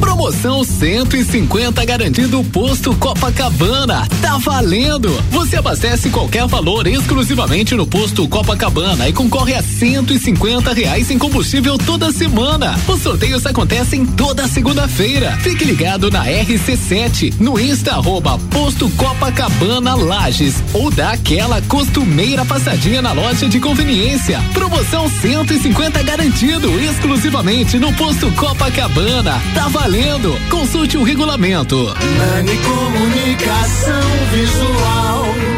[0.00, 4.06] Promoção 150 garantido posto Copacabana.
[4.22, 5.10] Tá valendo!
[5.30, 11.76] Você abastece qualquer valor exclusivamente no posto Copacabana e concorre a 150 reais em combustível
[11.76, 12.78] toda semana.
[12.86, 15.36] Os sorteios acontecem toda segunda-feira.
[15.40, 23.02] Fique ligado na RC7 no Insta arroba posto Copacabana Lages ou dá aquela costumeira passadinha
[23.02, 24.40] na loja de conveniência.
[24.52, 29.40] Promoção 150 garantido exclusivamente no posto Copacabana.
[29.54, 29.87] Tá valendo!
[29.88, 30.38] Valendo.
[30.50, 31.94] Consulte o regulamento.
[32.18, 35.57] Nani Comunicação Visual.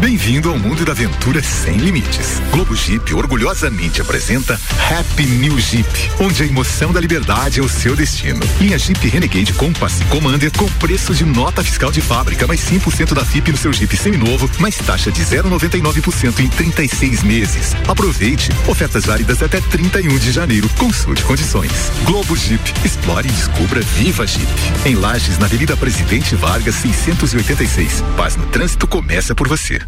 [0.00, 2.40] Bem-vindo ao mundo da aventura sem limites.
[2.52, 5.88] Globo Jeep orgulhosamente apresenta Happy New Jeep,
[6.20, 8.38] onde a emoção da liberdade é o seu destino.
[8.60, 13.24] Linha Jeep Renegade Compass Commander com preço de nota fiscal de fábrica, mais 5% da
[13.24, 17.74] FIP no seu Jeep seminovo, mais taxa de 0,99% em 36 meses.
[17.88, 18.50] Aproveite.
[18.68, 20.68] Ofertas válidas até 31 de janeiro.
[20.78, 21.72] Consulte condições.
[22.04, 22.72] Globo Jeep.
[22.84, 24.46] Explore e descubra Viva Jeep.
[24.86, 28.04] Em Lages, na Avenida Presidente Vargas, 686.
[28.16, 29.87] Paz no trânsito começa por você.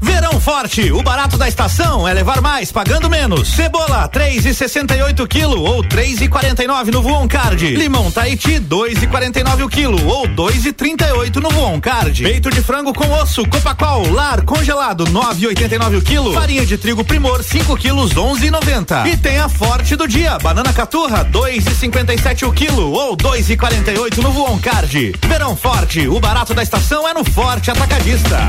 [0.00, 3.48] Verão forte, o barato da estação é levar mais pagando menos.
[3.48, 7.76] Cebola 3,68 quilo ou 3,49 no Voon Card.
[7.76, 12.22] Limão Tahiti 2,49 o quilo ou 2,38 no Voon Card.
[12.22, 16.32] Peito de frango com osso Copacol Lar congelado 9,89 o quilo.
[16.32, 19.06] Farinha de trigo Primor 5 quilos 11,90.
[19.06, 24.58] E tem a forte do dia, banana caturra 2,57 o quilo ou 2,48 no Voon
[24.58, 25.14] Card.
[25.26, 28.48] Verão forte, o barato da estação é no Forte Atacadista.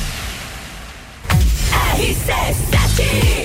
[1.71, 1.90] Hey!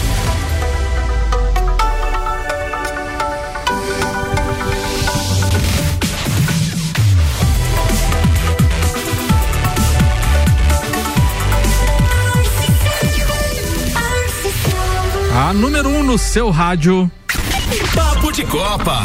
[15.54, 17.12] Número 1 um no seu rádio.
[17.96, 19.00] Papo de Copa.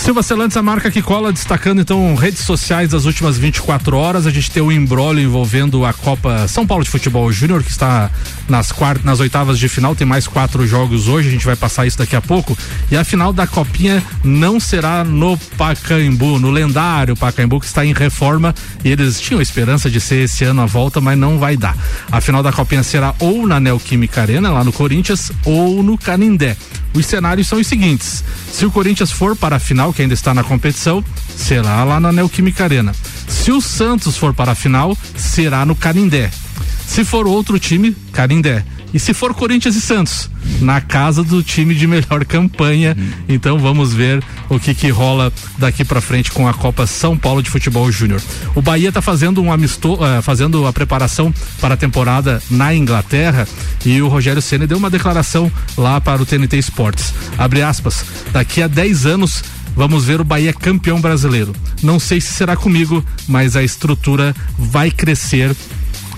[0.00, 4.26] Silva Celantes, a marca que cola, destacando então redes sociais das últimas 24 horas.
[4.26, 8.10] A gente tem o embrólio envolvendo a Copa São Paulo de Futebol Júnior, que está
[8.48, 9.94] nas, quartas, nas oitavas de final.
[9.94, 12.56] Tem mais quatro jogos hoje, a gente vai passar isso daqui a pouco.
[12.90, 17.92] E a final da Copinha não será no Pacaembu, no lendário Pacaembu, que está em
[17.92, 18.54] reforma.
[18.82, 21.76] E eles tinham esperança de ser esse ano a volta, mas não vai dar.
[22.10, 26.56] A final da Copinha será ou na Neoquímica Arena, lá no Corinthians, ou no Canindé.
[26.92, 30.34] Os cenários são os seguintes: se o Corinthians for para a final, que ainda está
[30.34, 31.04] na competição,
[31.36, 32.94] será lá na Neoquímica Arena.
[33.28, 36.30] Se o Santos for para a final, será no Canindé.
[36.86, 38.64] Se for outro time, Canindé.
[38.92, 40.30] E se for Corinthians e Santos,
[40.60, 42.96] na casa do time de melhor campanha.
[43.28, 47.42] Então vamos ver o que que rola daqui para frente com a Copa São Paulo
[47.42, 48.20] de Futebol Júnior.
[48.54, 53.46] O Bahia está fazendo um amistoso, uh, fazendo a preparação para a temporada na Inglaterra
[53.84, 57.14] e o Rogério Ceni deu uma declaração lá para o TNT Esportes.
[57.38, 59.42] Abre aspas, daqui a 10 anos
[59.76, 61.54] Vamos ver o Bahia campeão brasileiro.
[61.82, 65.54] Não sei se será comigo, mas a estrutura vai crescer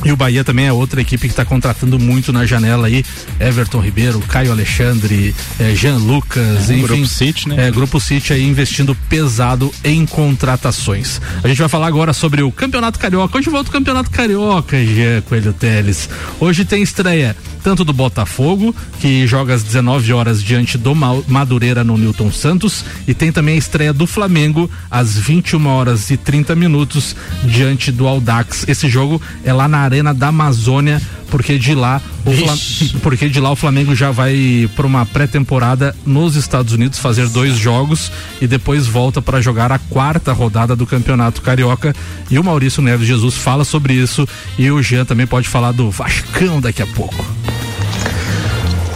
[0.05, 3.05] e o Bahia também é outra equipe que está contratando muito na janela aí.
[3.39, 6.83] Everton Ribeiro, Caio Alexandre, eh, Jean Lucas, é, enfim.
[6.83, 7.69] Grupo City, né?
[7.69, 11.21] É, Grupo City aí investindo pesado em contratações.
[11.43, 13.39] A gente vai falar agora sobre o Campeonato Carioca.
[13.39, 16.09] Hoje volta o Campeonato Carioca, Jean Coelho Teles.
[16.41, 21.97] Hoje tem estreia tanto do Botafogo, que joga às 19 horas diante do Madureira no
[21.97, 27.15] Newton Santos, e tem também a estreia do Flamengo às 21 horas e 30 minutos
[27.45, 28.65] diante do Aldax.
[28.69, 32.57] Esse jogo é lá na Arena da Amazônia, porque de lá o Flam...
[33.03, 37.57] porque de lá o Flamengo já vai para uma pré-temporada nos Estados Unidos fazer dois
[37.57, 41.95] jogos e depois volta para jogar a quarta rodada do Campeonato Carioca.
[42.31, 44.27] E o Maurício Neves Jesus fala sobre isso
[44.59, 47.25] e o Jean também pode falar do Vascão daqui a pouco.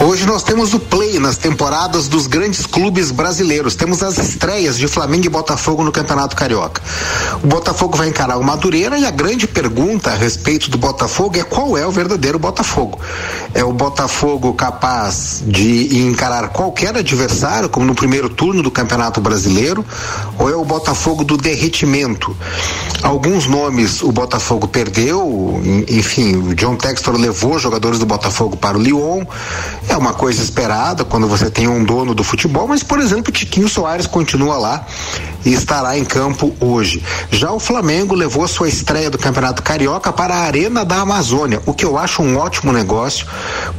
[0.07, 3.75] Hoje nós temos o play nas temporadas dos grandes clubes brasileiros.
[3.75, 6.81] Temos as estreias de Flamengo e Botafogo no Campeonato Carioca.
[7.43, 11.43] O Botafogo vai encarar o Madureira e a grande pergunta a respeito do Botafogo é
[11.43, 13.01] qual é o verdadeiro Botafogo.
[13.53, 19.85] É o Botafogo capaz de encarar qualquer adversário, como no primeiro turno do Campeonato Brasileiro,
[20.39, 22.37] ou é o Botafogo do derretimento?
[23.03, 28.81] Alguns nomes o Botafogo perdeu, enfim, o John Textor levou jogadores do Botafogo para o
[28.81, 29.25] Lyon.
[29.89, 33.33] É é uma coisa esperada quando você tem um dono do futebol, mas, por exemplo,
[33.33, 34.87] Tiquinho Soares continua lá
[35.45, 37.03] e estará em campo hoje.
[37.31, 41.73] Já o Flamengo levou sua estreia do Campeonato Carioca para a Arena da Amazônia, o
[41.73, 43.27] que eu acho um ótimo negócio,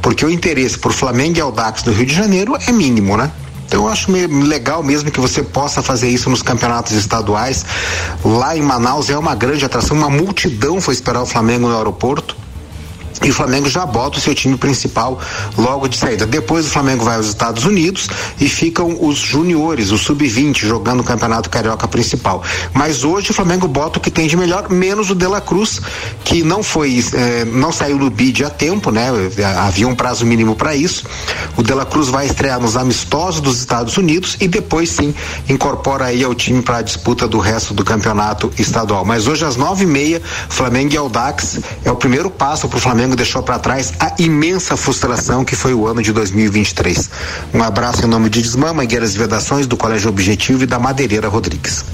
[0.02, 3.30] porque o interesse por Flamengo e Aldax do Rio de Janeiro é mínimo, né?
[3.66, 7.64] Então eu acho legal mesmo que você possa fazer isso nos campeonatos estaduais.
[8.24, 12.34] Lá em Manaus é uma grande atração, uma multidão foi esperar o Flamengo no aeroporto
[13.22, 15.20] e o Flamengo já bota o seu time principal
[15.56, 16.26] logo de saída.
[16.26, 18.08] Depois o Flamengo vai aos Estados Unidos
[18.40, 22.42] e ficam os juniores, o sub-20, jogando o Campeonato Carioca principal.
[22.72, 25.80] Mas hoje o Flamengo bota o que tem de melhor, menos o De La Cruz,
[26.24, 29.08] que não foi, eh, não saiu no bid a tempo, né?
[29.58, 31.04] Havia um prazo mínimo para isso.
[31.56, 35.14] O De La Cruz vai estrear nos amistosos dos Estados Unidos e depois sim
[35.48, 39.04] incorpora aí ao time para a disputa do resto do campeonato estadual.
[39.04, 42.80] Mas hoje às nove e meia, Flamengo e Aldax é o primeiro passo para o
[42.80, 47.08] Flamengo Flamengo deixou para trás a imensa frustração que foi o ano de 2023.
[47.54, 51.28] Um abraço em nome de Desmã, Mangueiras e Vedações, do Colégio Objetivo e da Madeireira
[51.28, 51.84] Rodrigues.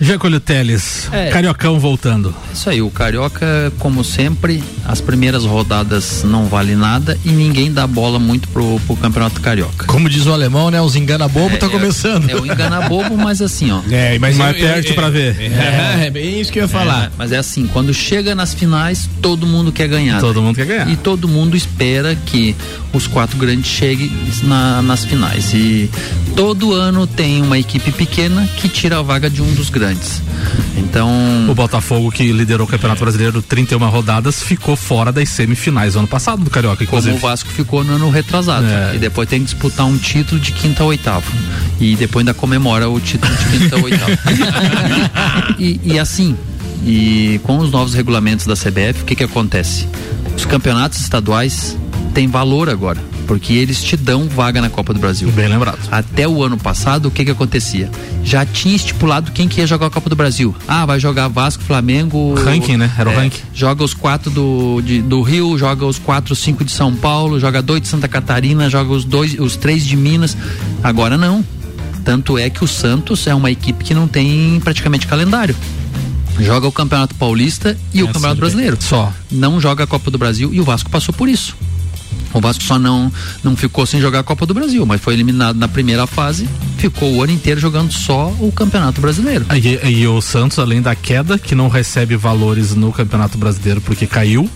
[0.00, 1.30] Jacolho Teles, É.
[1.30, 2.34] Cariocão voltando.
[2.54, 7.86] Isso aí, o Carioca, como sempre, as primeiras rodadas não vale nada e ninguém dá
[7.86, 9.86] bola muito pro, pro Campeonato Carioca.
[9.86, 10.80] Como diz o alemão, né?
[10.80, 12.30] Os engana bobo tá começando.
[12.30, 13.80] É o engana bobo, mas assim, ó.
[13.90, 15.36] É, mas Mais eu- eu- perto eu- pra ver.
[15.40, 17.06] É, é bem isso que eu ia falar.
[17.06, 20.20] É, mas é assim, quando chega nas finais, todo mundo quer ganhar.
[20.20, 20.88] Todo mundo quer ganhar.
[20.90, 22.54] E todo mundo espera que
[22.92, 24.10] os quatro grandes cheguem
[24.44, 25.52] na- nas finais.
[25.52, 25.90] E
[26.36, 29.87] todo ano tem uma equipe pequena que tira a vaga de um dos grandes.
[30.76, 31.10] Então.
[31.48, 36.42] O Botafogo, que liderou o Campeonato Brasileiro 31 rodadas, ficou fora das semifinais ano passado
[36.42, 37.16] do Carioca, Como inclusive.
[37.16, 38.66] o Vasco ficou no ano retrasado.
[38.66, 38.96] É.
[38.96, 41.26] E depois tem que disputar um título de quinta a oitava.
[41.80, 44.18] E depois ainda comemora o título de quinta a oitava.
[45.58, 46.36] e, e assim,
[46.84, 49.88] e com os novos regulamentos da CBF, o que que acontece?
[50.36, 51.76] Os campeonatos estaduais
[52.14, 53.00] têm valor agora.
[53.26, 55.30] Porque eles te dão vaga na Copa do Brasil.
[55.30, 55.78] Bem lembrado.
[55.90, 57.90] Até o ano passado, o que que acontecia?
[58.24, 60.56] Já tinha estipulado quem que ia jogar a Copa do Brasil.
[60.66, 62.32] Ah, vai jogar Vasco, Flamengo.
[62.34, 62.90] Ranking, né?
[62.98, 63.42] Era o É, ranking.
[63.52, 67.60] Joga os quatro do, de- do Rio, joga os quatro, cinco de São Paulo, joga
[67.60, 70.34] dois de Santa Catarina, joga os dois, os três de Minas.
[70.82, 71.44] Agora não.
[72.04, 75.54] Tanto é que o Santos é uma equipe que não tem praticamente calendário.
[76.40, 78.78] Joga o Campeonato Paulista e o É, Campeonato sim, Brasileiro.
[78.80, 79.12] Só.
[79.30, 81.54] Não joga a Copa do Brasil e o Vasco passou por isso.
[82.32, 83.10] O Vasco só não,
[83.42, 87.14] não ficou sem jogar a Copa do Brasil, mas foi eliminado na primeira fase, ficou
[87.14, 89.46] o ano inteiro jogando só o Campeonato Brasileiro.
[89.54, 94.06] E, e o Santos, além da queda, que não recebe valores no Campeonato Brasileiro porque
[94.06, 94.48] caiu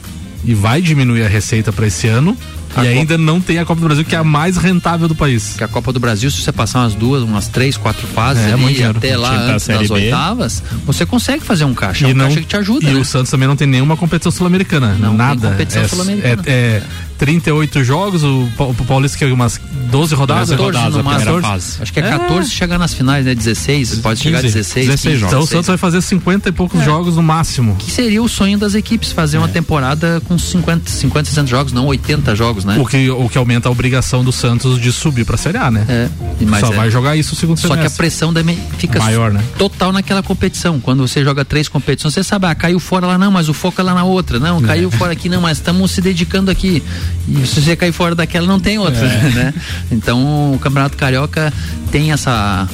[0.45, 2.37] e vai diminuir a receita para esse ano.
[2.75, 5.07] A e Copa- ainda não tem a Copa do Brasil, que é a mais rentável
[5.07, 5.55] do país.
[5.59, 8.53] Que a Copa do Brasil, se você passar umas duas, umas três, quatro fases É,
[8.55, 9.95] ali, até lá antes das B.
[9.95, 12.07] oitavas, você consegue fazer um caixa.
[12.09, 12.89] É um caixa que te ajuda.
[12.89, 12.99] E né?
[13.01, 14.97] o Santos também não tem nenhuma competição sul-americana.
[14.99, 15.51] Não Nada.
[15.51, 16.43] competição é, sul-americana.
[16.47, 16.83] É, é
[17.19, 19.61] 38 jogos, o, Pa- o Paulista que é umas
[19.91, 20.51] 12 rodadas.
[20.51, 21.41] 14 no máximo.
[21.41, 21.83] 14.
[21.83, 23.35] Acho que é 14 chegar nas finais, né?
[23.35, 24.89] 16, pode chegar a 16.
[25.01, 26.85] 15, Então o Santos vai fazer 50 e poucos É.
[26.85, 27.77] jogos no máximo.
[27.77, 31.87] Que seria o sonho das equipes, fazer uma temporada com 50, 50, 60 jogos, não
[31.87, 32.79] 80 jogos, né?
[32.79, 35.85] O que, o que aumenta a obrigação do Santos de subir pra Série A, né?
[35.89, 36.09] É.
[36.47, 36.77] Mas Só é.
[36.77, 37.99] vai jogar isso no segundo Só que a semestre.
[37.99, 39.43] pressão também fica Maior, né?
[39.59, 40.81] total naquela competição.
[40.81, 43.81] Quando você joga três competições, você sabe, ah, caiu fora lá, não, mas o foco
[43.81, 44.39] é lá na outra.
[44.41, 46.83] Não, caiu fora aqui, não, mas estamos se dedicando aqui.
[47.29, 49.31] E se você cair fora daquela, não tem outra, É.
[49.31, 49.55] né?
[49.91, 51.53] Então o Campeonato Carioca
[51.91, 52.69] tem essa.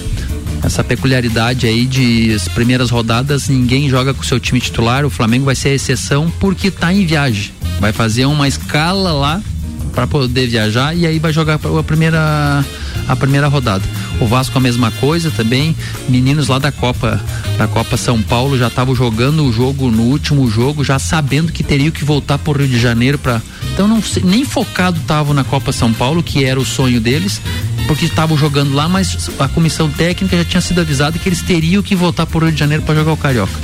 [0.60, 5.04] Essa peculiaridade aí de as primeiras rodadas, ninguém joga com o seu time titular.
[5.06, 7.52] O Flamengo vai ser a exceção porque tá em viagem.
[7.78, 9.40] Vai fazer uma escala lá
[9.88, 12.64] para poder viajar e aí vai jogar a primeira
[13.06, 13.84] a primeira rodada.
[14.20, 15.74] O Vasco a mesma coisa também.
[16.08, 17.20] Meninos lá da Copa
[17.56, 21.62] da Copa São Paulo já estavam jogando o jogo no último jogo, já sabendo que
[21.62, 23.40] teriam que voltar para o Rio de Janeiro para
[23.72, 27.40] então não nem focado estavam na Copa São Paulo, que era o sonho deles,
[27.88, 31.82] porque estavam jogando lá, mas a comissão técnica já tinha sido avisada que eles teriam
[31.82, 33.58] que voltar para o Rio de Janeiro para jogar o Carioca.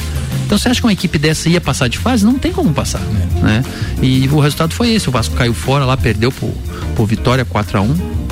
[0.46, 2.24] Então você acha que uma equipe dessa ia passar de fase?
[2.24, 3.00] Não tem como passar,
[3.42, 3.62] né?
[4.02, 6.48] E o resultado foi esse, o Vasco caiu fora lá, perdeu pro,
[6.94, 8.23] pro Vitória 4 a 1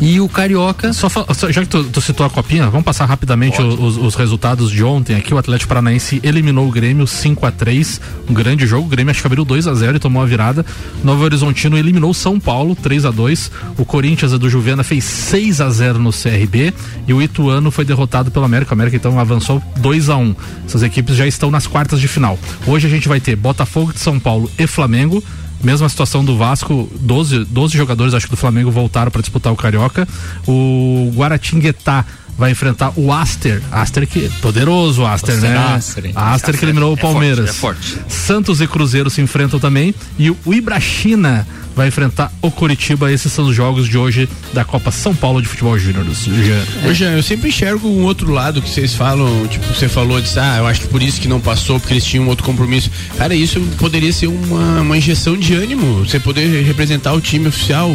[0.00, 0.92] E o Carioca.
[0.92, 4.70] Só, só- já que tu, tu citou a copinha, vamos passar rapidamente os, os resultados
[4.70, 5.32] de ontem aqui.
[5.32, 8.86] O Atlético Paranaense eliminou o Grêmio 5 a 3 Um grande jogo.
[8.86, 10.64] O Grêmio acho que abriu 2 a 0 e tomou a virada.
[11.02, 15.70] Novo Horizontino eliminou São Paulo 3 a 2 O Corinthians do Juvena fez 6 a
[15.70, 16.74] 0 no CRB.
[17.06, 18.72] E o Ituano foi derrotado pelo América.
[18.72, 20.34] O América então avançou 2 a 1
[20.66, 22.38] Essas equipes já estão nas quartas de final.
[22.66, 25.22] Hoje a gente vai ter Botafogo de São Paulo e Flamengo.
[25.62, 29.56] Mesma situação do Vasco, 12, 12 jogadores acho que do Flamengo voltaram para disputar o
[29.56, 30.06] Carioca.
[30.46, 32.04] O Guaratinguetá
[32.36, 33.62] vai enfrentar o Aster.
[33.70, 35.56] Aster que poderoso o Aster, Aster, né?
[35.56, 36.10] Aster?
[36.14, 37.50] Aster que eliminou o É forte, Palmeiras.
[37.50, 37.98] é forte.
[38.08, 43.10] Santos e Cruzeiro se enfrentam também e o Ibrachina vai enfrentar o Coritiba.
[43.10, 46.04] Esses são os jogos de hoje da Copa São Paulo de Futebol Júnior.
[46.14, 46.88] Jean.
[46.88, 50.38] Ô, Jean, eu sempre enxergo um outro lado que vocês falam, tipo, você falou de,
[50.38, 52.90] ah, eu acho que por isso que não passou, porque eles tinham outro compromisso.
[53.18, 57.92] Cara, isso poderia ser uma, uma injeção de ânimo, você poder representar o time oficial.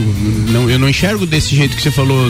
[0.50, 2.30] Não, eu não enxergo desse jeito que você falou.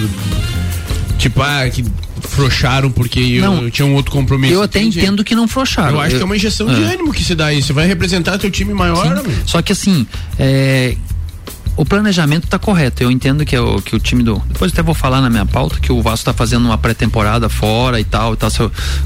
[1.20, 1.86] Tipo, ah, que
[2.22, 4.53] frouxaram porque eu, Não, eu tinha um outro compromisso.
[4.53, 4.99] Eu até Entendi.
[4.99, 5.95] entendo que não frouxaram.
[5.97, 6.93] Eu acho que é uma injeção de É.
[6.93, 7.61] ânimo que se dá aí.
[7.61, 9.22] Você vai representar teu time maior.
[9.45, 10.07] Só que assim,
[10.39, 10.95] é,
[11.76, 13.03] o planejamento está correto.
[13.03, 14.41] Eu entendo que, é o, que o time do.
[14.47, 17.99] Depois até vou falar na minha pauta que o Vasco está fazendo uma pré-temporada fora
[17.99, 18.59] e tal, está se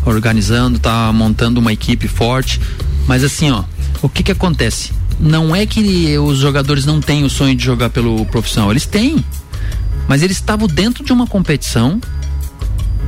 [0.06, 2.62] organizando, está montando uma equipe forte.
[3.08, 3.64] Mas assim, ó,
[4.02, 4.92] o que que acontece?
[5.20, 9.24] Não é que os jogadores não têm o sonho de jogar pelo profissional, eles têm.
[10.08, 12.00] Mas eles estavam dentro de uma competição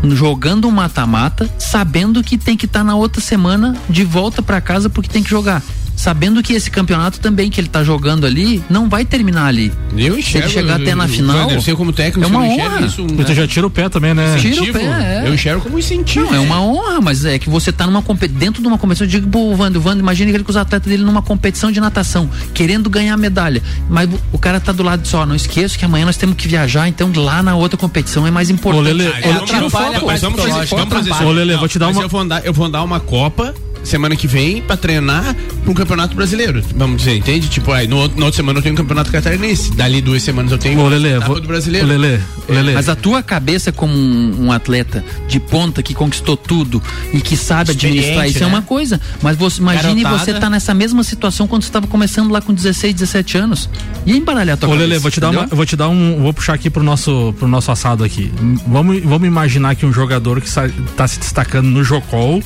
[0.03, 4.89] jogando um mata-mata, sabendo que tem que estar na outra semana de volta para casa
[4.89, 5.63] porque tem que jogar.
[5.95, 9.71] Sabendo que esse campeonato também que ele tá jogando ali não vai terminar ali.
[9.95, 10.47] Eu Se enxergo.
[10.47, 12.85] ele chegar até na final, Wander, Você como técnico, é uma honra.
[12.85, 14.35] isso, tu já tira o pé também, né?
[14.39, 15.23] Tira o pé, é.
[15.27, 16.25] Eu enxergo como incentivo.
[16.25, 19.05] Não, é uma honra, mas é que você tá numa dentro de uma competição.
[19.05, 22.29] Eu digo pro Wando, Wando, imagina ele com os atletas dele numa competição de natação,
[22.53, 23.61] querendo ganhar medalha.
[23.89, 26.47] Mas o- cara tá do lado disso, ó, não esqueça que amanhã nós temos que
[26.47, 28.79] viajar, então lá na outra competição é mais importante.
[28.79, 31.23] Ô, Lele, É, ô, atrapalha tira o foco, Mas vamos fazer, vamos fazer.
[31.25, 33.53] Ô, Lele, vou te dar uma- Eu vou, andar, eu vou dar uma Copa
[33.85, 36.63] semana que vem pra treinar pra um campeonato brasileiro.
[36.75, 37.47] Vamos dizer, entende?
[37.49, 39.71] Tipo, aí no, na outra semana eu tenho um campeonato catarinense.
[39.73, 41.85] Dali duas semanas eu tenho Ô, Lele, etapa vou, do brasileiro.
[41.85, 42.73] Ô, Lele, ô, Lele.
[42.73, 46.81] Mas a tua cabeça como um, um atleta de ponta que conquistou tudo
[47.13, 48.47] e que sabe administrar isso é né?
[48.47, 48.99] uma coisa.
[49.21, 50.33] Mas você imagine Garotada.
[50.33, 53.69] você tá nessa mesma situação quando você estava começando lá com 16, 17 anos.
[54.05, 54.87] Ia embaralhar a tua Ô, cabeça.
[54.89, 57.47] Lele, vou te dar uma, vou te dar um, vou puxar aqui pro nosso, pro
[57.47, 58.31] nosso assado aqui.
[58.67, 62.41] Vamos, vamos imaginar que um jogador que sa- tá se destacando no Jocol,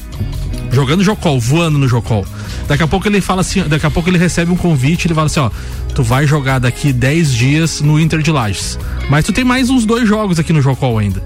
[0.72, 2.26] jogando Jocol, voando no Jocol.
[2.68, 5.26] Daqui a pouco ele fala assim, daqui a pouco ele recebe um convite, ele fala
[5.28, 5.50] assim, ó,
[5.96, 8.78] tu vai jogar daqui 10 dias no Inter de Lages.
[9.10, 11.24] Mas tu tem mais uns dois jogos aqui no Jocol ainda.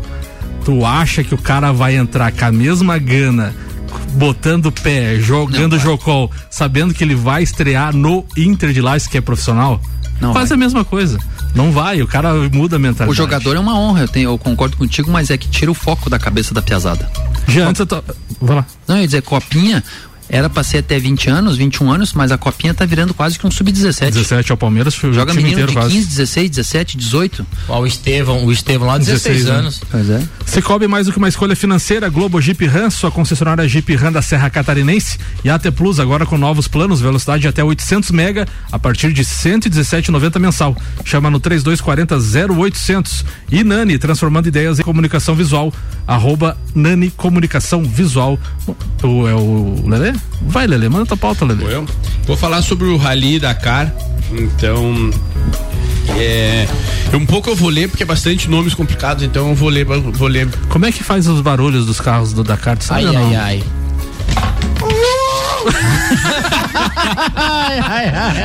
[0.64, 3.54] Tu acha que o cara vai entrar com a mesma gana,
[4.14, 9.18] botando o pé, jogando Jocol, sabendo que ele vai estrear no Inter de Lages, que
[9.18, 9.82] é profissional?
[10.22, 10.56] Não Faz vai.
[10.56, 11.18] a mesma coisa.
[11.54, 13.12] Não vai, o cara muda a mentalidade.
[13.12, 15.74] O jogador é uma honra, eu, tenho- eu concordo contigo, mas é que tira o
[15.74, 17.08] foco da cabeça da piazada.
[17.48, 18.04] Já antes eu tô...
[18.42, 18.66] Vai lá.
[18.88, 19.84] Não, eu ia dizer, copinha
[20.30, 23.46] era pra ser até 20 anos, 21 anos, mas a copinha tá virando quase que
[23.46, 24.12] um sub-17.
[24.12, 25.96] 17 ao Palmeiras, foi o Joga time menino inteiro de quase.
[25.96, 27.46] 15, 16, 17, 18.
[27.68, 29.82] Ó, o Estevão, o Estevão lá, 16, anos.
[29.90, 30.22] Pois é.
[30.46, 34.12] Você cobre mais do que uma escolha financeira, Globo Jeep Ram, sua concessionária Jeep Ram
[34.12, 38.48] da Serra Catarinense e AT Plus agora com novos planos, velocidade de até 800 mega
[38.72, 40.76] a partir de 117,90 mensal.
[41.04, 45.74] Chama no 3240 0800 e Nani, transformando ideias em comunicação visual,
[46.08, 48.40] arroba Nani Comunicação Visual.
[49.04, 50.13] O, é o Lelê?
[50.42, 51.74] Vai Lelê, manda tua pauta Lelê.
[51.74, 51.86] Eu
[52.26, 53.94] vou falar sobre o Rally Dakar.
[54.32, 55.12] Então,
[56.18, 56.68] é,
[57.14, 60.28] um pouco eu vou ler porque é bastante nomes complicados, então eu vou ler, vou
[60.28, 60.50] ler.
[60.70, 62.78] Como é que faz os barulhos dos carros do Dakar?
[62.82, 63.28] Sabe Ai, ou não?
[63.30, 63.64] ai, ai.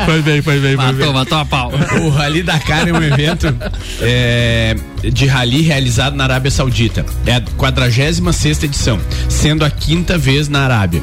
[0.06, 0.98] Foi bem, foi bem, foi bem.
[0.98, 1.72] Matou, matou a pau.
[2.02, 3.54] O Rally Dakar é um evento
[4.00, 7.04] é, de rally realizado na Arábia Saudita.
[7.26, 11.02] É a 46 edição, sendo a quinta vez na Arábia.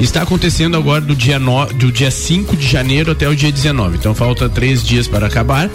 [0.00, 3.96] Está acontecendo agora do dia, no, do dia 5 de janeiro até o dia 19.
[3.96, 5.70] Então falta três dias para acabar.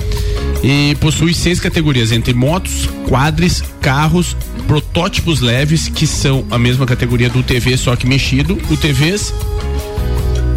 [0.62, 4.36] E possui seis categorias, entre motos, quadres, carros,
[4.68, 9.34] protótipos leves, que são a mesma categoria do TV, só que mexido, UTVs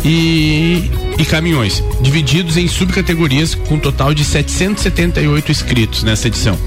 [0.04, 6.58] e, e caminhões, divididos em subcategorias com um total de 778 inscritos nessa edição.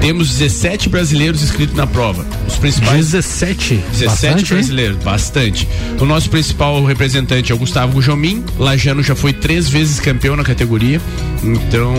[0.00, 2.26] Temos 17 brasileiros inscritos na prova.
[2.46, 3.76] Os principais 17?
[3.92, 4.58] 17 Bastante, hein?
[4.58, 5.68] brasileiros, bastante.
[5.98, 8.44] O nosso principal representante é o Gustavo Gujomin.
[8.58, 11.00] Lajano já foi três vezes campeão na categoria.
[11.42, 11.94] Então,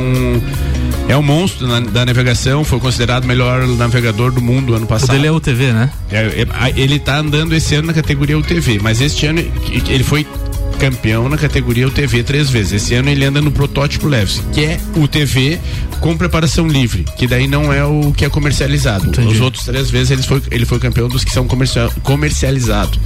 [1.07, 2.63] é um monstro na- da navegação.
[2.63, 5.11] Foi considerado o melhor navegador do mundo ano O passado.
[5.11, 5.89] dele é o TV, né?
[6.11, 9.39] É, é, ele tá andando esse ano na categoria UTV, mas este ano
[9.87, 10.27] ele foi
[10.75, 12.73] campeão na categoria UTV três vezes.
[12.83, 15.59] Esse ano ele anda no protótipo Leves, que é UTV
[15.99, 19.09] com preparação livre, que daí não é o que é comercializado.
[19.25, 22.99] Os outros três vezes ele foi, ele foi campeão dos que são comercial, comercializados.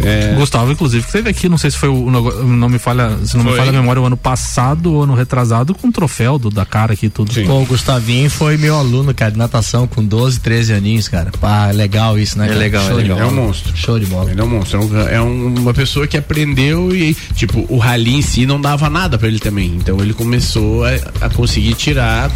[0.00, 3.36] É, Gustavo, inclusive, que teve aqui, não sei se foi o, não me falha, se
[3.36, 3.58] não me Foi.
[3.58, 7.06] falha a memória, o ano passado ou ano retrasado, com um troféu do Dakar aqui
[7.06, 7.32] e tudo.
[7.46, 11.30] Pô, o Gustavinho foi meu aluno, cara, de natação com 12, 13 aninhos, cara.
[11.40, 12.48] Pá, legal isso, né?
[12.50, 13.18] É legal, é Show de legal.
[13.20, 13.76] É um monstro.
[13.76, 14.30] Show de bola.
[14.30, 14.78] Ele é um monstro.
[14.80, 18.60] É, um- é um- uma pessoa que aprendeu e, tipo, o rally em si não
[18.60, 19.74] dava nada pra ele também.
[19.76, 20.90] Então ele começou a,
[21.20, 22.30] a conseguir tirar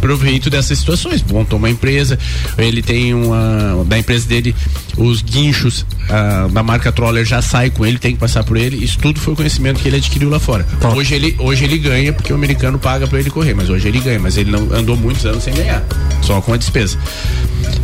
[0.00, 1.22] proveito dessas situações.
[1.22, 2.18] Montou uma empresa,
[2.58, 3.84] ele tem uma.
[3.86, 4.54] Da empresa dele,
[4.96, 8.82] os guinchos ah, da marca Troller já sai com ele, tem que passar por ele.
[8.82, 10.66] Isso tudo foi o conhecimento que ele adquiriu lá fora.
[10.94, 14.00] Hoje ele, hoje ele ganha porque o americano paga pra ele correr, mas hoje ele
[14.00, 14.18] ganha.
[14.18, 15.82] Mas ele não andou muitos anos sem ganhar,
[16.22, 16.98] só com a despesa.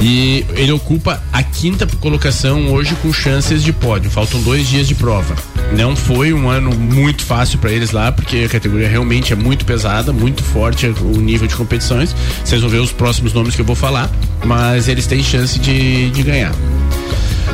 [0.01, 4.11] E ele ocupa a quinta colocação hoje com chances de pódio.
[4.11, 5.35] Faltam dois dias de prova.
[5.77, 9.65] Não foi um ano muito fácil para eles lá, porque a categoria realmente é muito
[9.65, 12.15] pesada, muito forte o nível de competições.
[12.45, 14.11] Vocês vão ver os próximos nomes que eu vou falar,
[14.45, 16.53] mas eles têm chance de, de ganhar.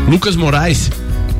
[0.08, 0.90] Lucas Moraes,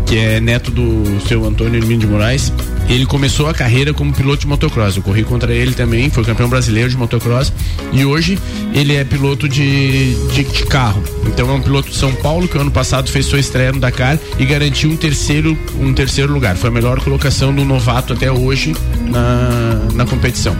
[0.06, 2.52] que é neto do seu Antônio Hermínio de Moraes,
[2.88, 4.96] ele começou a carreira como piloto de motocross.
[4.96, 7.52] Eu corri contra ele também, foi campeão brasileiro de motocross
[7.92, 8.38] e hoje
[8.72, 11.02] ele é piloto de, de, de carro.
[11.26, 14.18] Então é um piloto de São Paulo que ano passado fez sua estreia no Dakar
[14.38, 16.56] e garantiu um terceiro, um terceiro lugar.
[16.56, 18.74] Foi a melhor colocação do novato até hoje
[19.08, 20.56] na, na competição.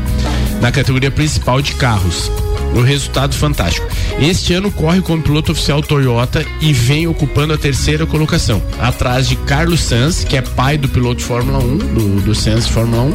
[0.60, 2.30] Na categoria principal de carros.
[2.74, 3.86] O resultado fantástico.
[4.20, 9.36] Este ano corre como piloto oficial Toyota e vem ocupando a terceira colocação, atrás de
[9.36, 13.12] Carlos Sanz, que é pai do piloto de Fórmula 1, do, do Sanz Fórmula 1,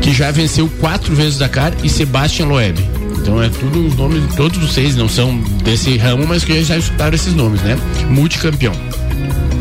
[0.00, 2.78] que já venceu quatro vezes Dakar, e Sebastian Loeb.
[3.22, 7.14] Então é tudo os nomes, todos vocês não são desse ramo, mas que já escutaram
[7.14, 7.78] esses nomes, né?
[8.10, 8.72] Multicampeão.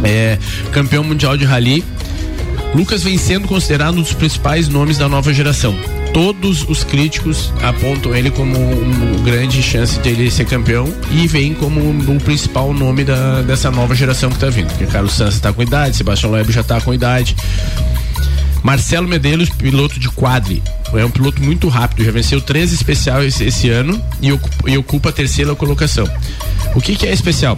[0.03, 0.37] É,
[0.71, 1.83] campeão mundial de rally.
[2.73, 5.75] Lucas vem sendo considerado um dos principais nomes da nova geração.
[6.13, 11.53] Todos os críticos apontam ele como uma grande chance de ele ser campeão e vem
[11.53, 14.67] como o principal nome da, dessa nova geração que está vindo.
[14.67, 17.35] Porque Carlos Sanz está com idade, Sebastião Loeb já está com idade.
[18.61, 20.61] Marcelo Medeiros, piloto de quadri.
[20.93, 25.09] É um piloto muito rápido, já venceu três especiais esse, ano e ocupa, e ocupa
[25.09, 26.07] a terceira colocação.
[26.75, 27.57] O que, que é especial?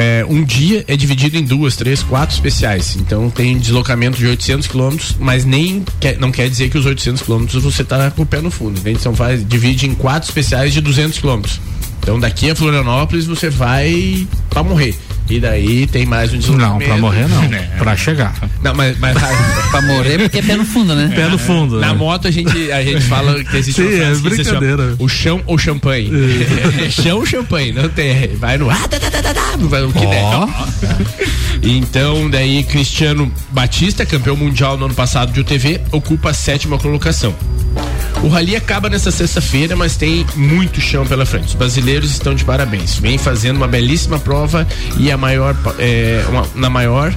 [0.00, 2.94] É, um dia é dividido em duas, três, quatro especiais.
[2.94, 7.20] Então tem deslocamento de 800 quilômetros, mas nem quer, não quer dizer que os 800
[7.20, 8.80] quilômetros você tá com o pé no fundo.
[8.84, 8.92] Né?
[8.92, 11.60] Então faz, divide em quatro especiais de 200 quilômetros.
[12.00, 14.94] Então daqui a Florianópolis você vai para morrer.
[15.30, 16.80] E daí tem mais um deslocamento.
[16.80, 17.48] Não, pra morrer não.
[17.58, 17.78] É.
[17.78, 18.34] Pra chegar.
[18.62, 18.98] Não, mas.
[18.98, 19.16] mas
[19.70, 21.10] pra morrer porque é pé no fundo, né?
[21.14, 21.80] Pé no fundo.
[21.80, 21.94] Na né?
[21.94, 24.96] moto a gente, a gente fala que existe Sim, uma é existe, brincadeira.
[24.98, 26.10] o chão ou champanhe.
[26.84, 26.90] É.
[26.90, 28.28] chão ou champanhe, não tem.
[28.36, 28.70] Vai no.
[28.70, 28.76] Ah,
[29.60, 30.22] vai o que der.
[31.62, 37.34] Então, daí Cristiano Batista, campeão mundial no ano passado de UTV, ocupa a sétima colocação.
[38.22, 41.46] O rally acaba nessa sexta-feira, mas tem muito chão pela frente.
[41.48, 42.98] Os brasileiros estão de parabéns.
[42.98, 44.66] Vem fazendo uma belíssima prova
[44.98, 47.14] e a maior, é, uma- na maior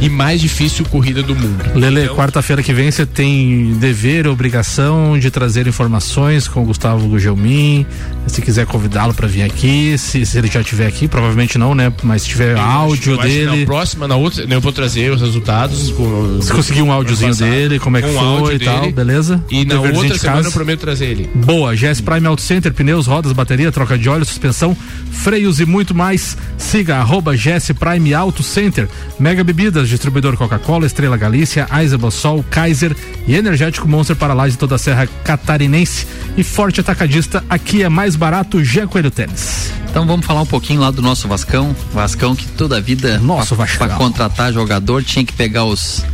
[0.00, 1.62] e mais difícil corrida do mundo.
[1.74, 7.84] Lele, quarta-feira que vem você tem dever, obrigação de trazer informações com o Gustavo Gugelmin.
[8.26, 11.92] Se quiser convidá-lo para vir aqui, se, se ele já estiver aqui, provavelmente não, né?
[12.02, 13.60] Mas se tiver áudio dele.
[13.60, 15.90] Na próxima, na outra, eu vou trazer os resultados.
[15.92, 18.92] Com, Se conseguir um áudiozinho dele, como é que o foi e tal, dele.
[18.92, 19.42] beleza?
[19.50, 21.30] E na outra semana eu prometo trazer ele.
[21.34, 24.76] Boa, GS Prime Auto Center, pneus, rodas, bateria, troca de óleo, suspensão,
[25.10, 26.36] freios e muito mais.
[26.58, 28.88] Siga arroba GS Prime Auto Center.
[29.18, 32.94] Mega Bebidas, distribuidor Coca-Cola, Estrela Galícia, Eisenbahn Sol, Kaiser
[33.26, 36.06] e Energético Monster para lá de toda a Serra Catarinense.
[36.36, 39.72] E Forte Atacadista, aqui é mais barato, Gé Coelho Tênis.
[39.98, 41.74] Então vamos falar um pouquinho lá do nosso Vascão.
[41.92, 43.88] Vascão que toda a vida Nosso pra, Vascão.
[43.88, 46.04] pra contratar jogador tinha que pegar os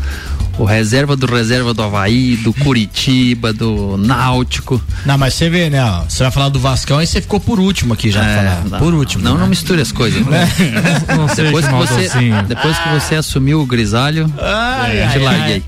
[0.57, 4.80] o reserva do reserva do Havaí, do Curitiba, do Náutico.
[5.05, 5.85] Não, mas você vê, né?
[5.85, 8.24] ó, Você vai falar do Vascão e você ficou por último aqui já.
[8.24, 8.64] É, pra falar.
[8.70, 9.22] não, por último.
[9.22, 9.41] Não, né?
[9.41, 10.24] não misture as coisas.
[10.24, 10.49] né?
[11.14, 12.43] Não seja depois, que você, maldosinho.
[12.45, 15.62] depois que você assumiu o grisalho, Ai, eu te ai, larguei.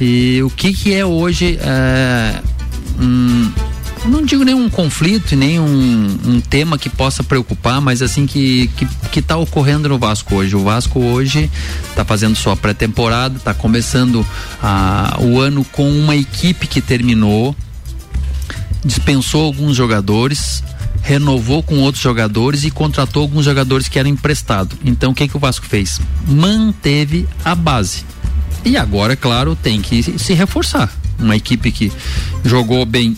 [0.00, 2.40] E o que que é hoje é,
[3.00, 3.52] hum,
[4.06, 8.86] não digo nenhum conflito nem um, um tema que possa preocupar, mas assim que, que,
[9.10, 10.56] que tá ocorrendo no Vasco hoje.
[10.56, 11.50] O Vasco hoje
[11.94, 14.26] tá fazendo sua pré-temporada, tá começando
[14.62, 17.54] ah, o ano com uma equipe que terminou,
[18.84, 20.62] dispensou alguns jogadores,
[21.02, 24.76] renovou com outros jogadores e contratou alguns jogadores que eram emprestados.
[24.84, 26.00] Então o que que o Vasco fez?
[26.26, 28.04] Manteve a base.
[28.64, 30.92] E agora, é claro, tem que se reforçar.
[31.18, 31.90] Uma equipe que
[32.44, 33.16] jogou bem,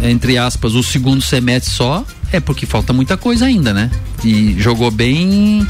[0.00, 3.90] entre aspas, o segundo semestre só, é porque falta muita coisa ainda, né?
[4.24, 5.66] E jogou bem,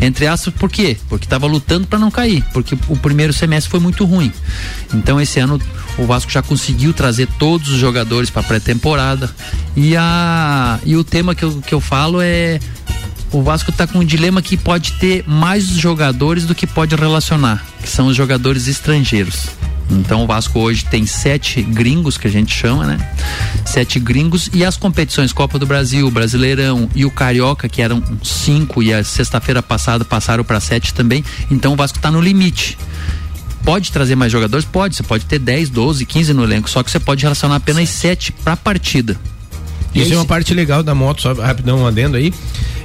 [0.00, 0.96] entre aspas, por quê?
[1.08, 4.32] Porque estava lutando para não cair, porque o primeiro semestre foi muito ruim.
[4.92, 5.60] Então esse ano
[5.98, 9.30] o Vasco já conseguiu trazer todos os jogadores para pré-temporada.
[9.74, 12.58] E a e o tema que eu, que eu falo é
[13.32, 17.64] o Vasco está com um dilema que pode ter mais jogadores do que pode relacionar,
[17.82, 19.48] que são os jogadores estrangeiros.
[19.90, 23.14] Então o Vasco hoje tem sete gringos que a gente chama, né?
[23.64, 28.82] Sete gringos e as competições Copa do Brasil, Brasileirão e o Carioca, que eram cinco
[28.82, 31.24] e a sexta-feira passada passaram para sete também.
[31.50, 32.76] Então o Vasco está no limite.
[33.64, 34.64] Pode trazer mais jogadores?
[34.64, 34.94] Pode.
[34.94, 38.30] Você pode ter 10, 12, 15 no elenco, só que você pode relacionar apenas sete
[38.32, 39.18] para partida.
[39.94, 42.32] Isso é uma parte legal da moto, só rapidão um adendo aí.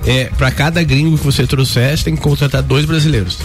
[0.06, 3.38] É, pra cada gringo que você trouxer, você tem que contratar dois brasileiros.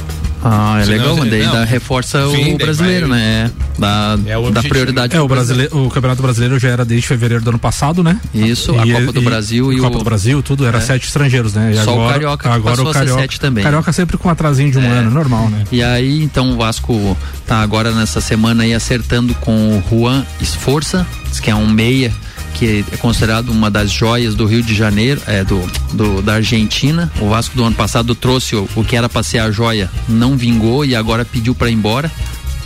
[0.49, 1.53] Ah, é Senão, legal, você- daí não.
[1.53, 3.51] dá, reforça Sim, o brasileiro, vai- né?
[3.77, 4.69] É, dá, o objetivo.
[4.69, 8.21] prioridade É, o, brasileiro, o Campeonato Brasileiro já era desde fevereiro do ano passado, né?
[8.33, 10.81] Isso, a Copa do Brasil e Copa o- do Brasil, tudo, era É.
[10.81, 11.73] sete estrangeiros, né?
[11.73, 13.65] E Só o agora, Carioca que agora o Carioca, sete também.
[13.65, 14.99] Carioca sempre com um atrasinho de um É.
[14.99, 15.65] ano, normal, né?
[15.73, 17.17] E aí, então, o Vasco
[17.47, 21.07] tá agora nessa semana aí acertando com o Juan Esforça,
[21.43, 22.13] que é um meia
[22.57, 25.61] que é considerado uma das joias do Rio de Janeiro, é do,
[25.93, 27.13] do da Argentina.
[27.21, 30.37] O Vasco do ano passado trouxe o, o que era para ser a joia, não
[30.37, 32.11] vingou e agora pediu para ir embora.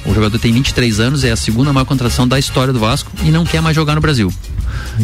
[0.06, 3.30] O jogador tem 23 anos, é a segunda maior contratação da história do Vasco e
[3.30, 4.32] não quer mais jogar no Brasil.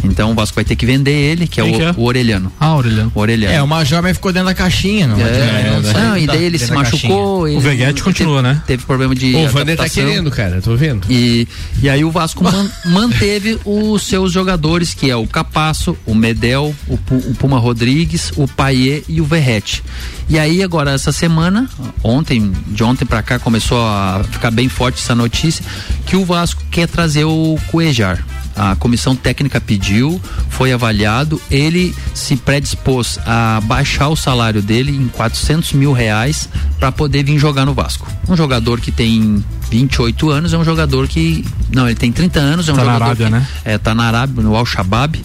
[0.05, 1.95] Então o Vasco vai ter que vender ele, que é, o, que é?
[1.97, 2.53] o Orelhano.
[2.61, 3.13] Ah, Orelhano.
[3.15, 3.55] O Orelhano.
[3.55, 5.21] É, o Major mas ficou dentro da caixinha, não.
[5.21, 7.49] É, adianta, não, e da- daí ele se machucou.
[7.49, 8.63] ele- O Veguete continua, teve, né?
[8.67, 9.35] Teve problema de.
[9.35, 11.07] O Vander tá querendo, cara, tô vendo.
[11.11, 11.47] E,
[11.83, 16.75] e aí o Vasco man- manteve os seus jogadores, que é o Capasso, o Medel,
[16.89, 19.83] o, o Puma Rodrigues, o Paier e o Verrete.
[20.29, 21.69] E aí agora essa semana,
[22.03, 25.65] ontem, de ontem pra cá começou a ficar bem forte essa notícia
[26.05, 28.25] que o Vasco quer trazer o Cuejar.
[28.57, 35.09] A comissão técnica pediu, foi avaliado, ele se predispôs a baixar o salário dele em
[35.09, 36.49] 400 mil reais
[36.79, 38.11] para poder vir jogar no Vasco.
[38.29, 41.45] Um jogador que tem 28 anos é um jogador que.
[41.75, 43.05] Não, ele tem 30 anos, é um Tá na jogador.
[43.07, 43.49] Arábia, que, né?
[43.65, 45.21] É, tá na Arábia, no Al-Shabaab.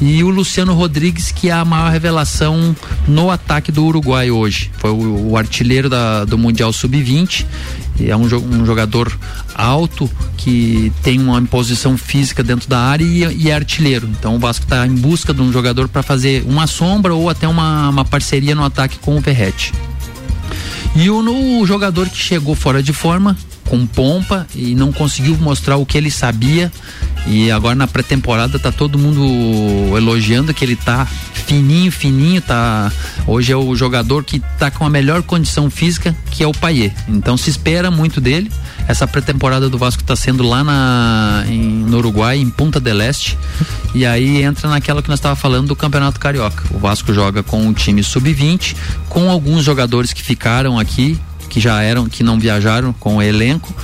[0.00, 2.74] E o Luciano Rodrigues, que é a maior revelação
[3.06, 4.70] no ataque do Uruguai hoje.
[4.78, 7.44] Foi o, o artilheiro da- do Mundial Sub-20.
[8.00, 9.12] E É um, um jogador
[9.56, 14.08] alto que tem uma imposição física dentro da área e, e é artilheiro.
[14.18, 17.48] Então o Vasco está em busca de um jogador para fazer uma sombra ou até
[17.48, 19.72] uma, uma parceria no ataque com o Verrete.
[20.94, 23.36] E o, no- o jogador que chegou fora de forma,
[23.68, 26.72] com pompa, e não conseguiu mostrar o que ele sabia.
[27.26, 31.06] E agora na pré-temporada tá todo mundo elogiando que ele tá
[31.46, 32.92] fininho, fininho, tá.
[33.26, 36.92] Hoje é o jogador que tá com a melhor condição física, que é o Paier.
[37.08, 38.50] Então se espera muito dele.
[38.86, 43.38] Essa pré-temporada do Vasco tá sendo lá na, em, no Uruguai, em Punta del Este.
[43.94, 46.64] E aí entra naquela que nós estava falando do Campeonato Carioca.
[46.70, 48.74] O Vasco joga com o time sub-20,
[49.08, 53.74] com alguns jogadores que ficaram aqui, que já eram, que não viajaram com o elenco.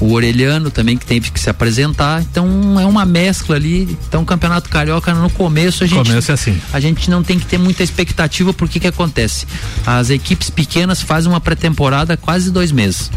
[0.00, 2.22] O Orelhano também que teve que se apresentar.
[2.22, 3.96] Então é uma mescla ali.
[4.08, 6.60] Então o Campeonato Carioca no começo a gente Começo é assim.
[6.72, 9.46] a gente não tem que ter muita expectativa porque que acontece?
[9.86, 13.10] As equipes pequenas fazem uma pré-temporada quase dois meses.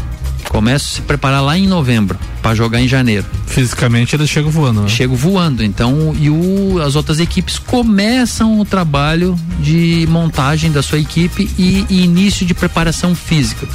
[0.48, 3.26] Começam a se preparar lá em novembro para jogar em janeiro.
[3.46, 4.82] Fisicamente eles chegam voando.
[4.82, 4.88] Né?
[4.88, 5.62] Chegam voando.
[5.62, 11.84] Então, e o, as outras equipes começam o trabalho de montagem da sua equipe e,
[11.88, 13.66] e início de preparação física.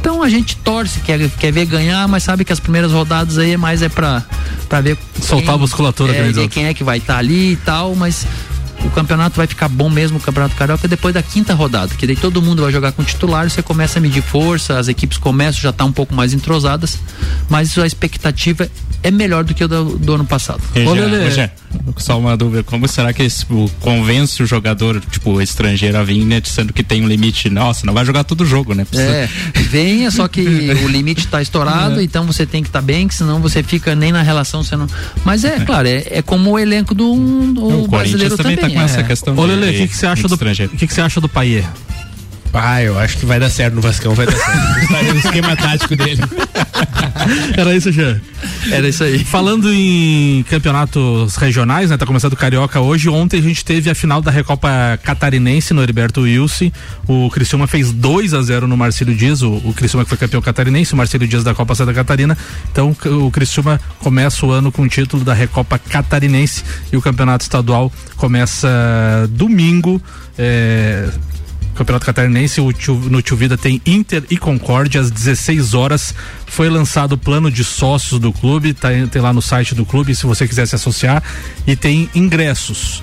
[0.00, 3.52] Então a gente torce, quer, quer ver ganhar, mas sabe que as primeiras rodadas aí
[3.52, 4.24] é mais é pra,
[4.68, 4.96] pra ver.
[5.20, 8.26] Soltar a musculatura, é, quem é que vai estar ali e tal, mas
[8.84, 12.16] o campeonato vai ficar bom mesmo, o campeonato carioca, depois da quinta rodada, que daí
[12.16, 15.70] todo mundo vai jogar com titular, você começa a medir força, as equipes começam já
[15.70, 16.98] estar um pouco mais entrosadas,
[17.48, 18.68] mas a expectativa
[19.02, 20.60] é melhor do que o do, do ano passado.
[20.74, 21.50] E Ô, já- Lelê.
[21.98, 26.24] Só uma dúvida, como será que esse, o, convence o jogador, tipo, estrangeiro a vir,
[26.24, 28.84] né, sendo que tem um limite, nossa, não vai jogar todo jogo, né?
[28.84, 29.28] Precisa- É,
[29.68, 30.40] venha, só que
[30.84, 34.12] o limite está estourado, então você tem que estar bem, que senão você fica nem
[34.12, 34.86] na relação, você não...
[35.24, 37.14] Mas é, claro, é, é como o elenco do,
[37.52, 38.74] do O brasileiro também também.
[38.74, 39.04] tá com essa é.
[39.04, 40.72] questão Ô Lele, o que, que você acha do estrangeiro.
[40.74, 41.64] o que, que você acha do Paier?
[42.52, 45.14] Ah, eu acho que vai dar certo no Vascão, vai dar certo.
[45.14, 46.20] o esquema tático dele.
[47.56, 48.16] Era isso, já.
[48.70, 49.18] Era isso aí.
[49.24, 51.96] Falando em campeonatos regionais, né?
[51.96, 53.08] Tá começando o Carioca hoje.
[53.08, 56.70] Ontem a gente teve a final da Recopa Catarinense no Heriberto Wilson.
[57.06, 59.42] O Criciúma fez 2 a 0 no Marcílio Dias.
[59.42, 62.36] O, o Criciúma que foi campeão catarinense, o Marcílio Dias da Copa Santa Catarina.
[62.70, 67.42] Então o Criciúma começa o ano com o título da Recopa Catarinense e o campeonato
[67.42, 68.68] estadual começa
[69.30, 70.00] domingo.
[70.38, 71.08] É,
[71.74, 76.14] Campeonato Catarinense, no Tio Vida tem Inter e Concórdia às 16 horas.
[76.46, 80.14] Foi lançado o plano de sócios do clube, tá, tem lá no site do clube,
[80.14, 81.22] se você quiser se associar.
[81.66, 83.02] E tem ingressos.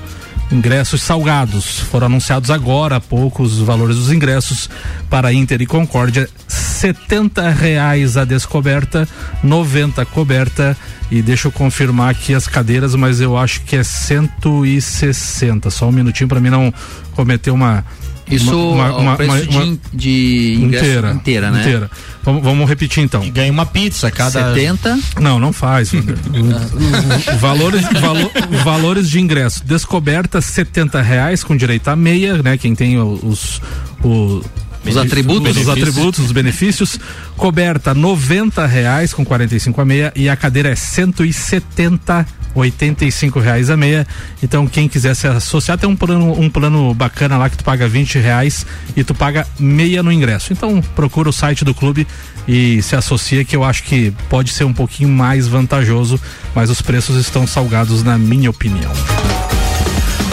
[0.52, 1.80] Ingressos salgados.
[1.80, 4.70] Foram anunciados agora há pouco os valores dos ingressos
[5.10, 6.30] para Inter e Concórdia.
[6.48, 9.08] 70 reais a descoberta,
[9.44, 10.78] 90 coberta.
[11.10, 15.70] E deixa eu confirmar aqui as cadeiras, mas eu acho que é 160.
[15.70, 16.74] Só um minutinho para mim não
[17.14, 17.84] cometer uma.
[18.30, 21.62] Isso uma, ao preço de in- de ingresso inteira, inteira, né?
[21.62, 21.92] Inteira.
[22.24, 23.28] Vamos, vamos repetir então.
[23.30, 24.54] Ganha uma pizza cada.
[24.54, 25.00] 70.
[25.22, 25.92] Não, não faz.
[27.40, 28.32] Valores, valo-
[28.64, 29.64] valores de ingresso.
[29.66, 32.58] Descoberta 70 reais com direito a meia, né?
[32.58, 33.62] Quem tem os,
[34.04, 34.42] o-
[34.86, 35.56] Os atributos.
[35.58, 37.00] Os atributos, os benefícios.
[37.36, 42.26] Coberta 90 reais com 45 a meia e a cadeira é 170
[42.60, 44.08] 85 reais a meia.
[44.42, 47.88] Então quem quiser se associar tem um plano, um plano bacana lá que tu paga
[47.88, 50.54] 20 reais e tu paga meia no ingresso.
[50.54, 52.08] Então procura o site do clube
[52.48, 56.20] e se associa que eu acho que pode ser um pouquinho mais vantajoso,
[56.56, 58.92] mas os preços estão salgados na minha opinião.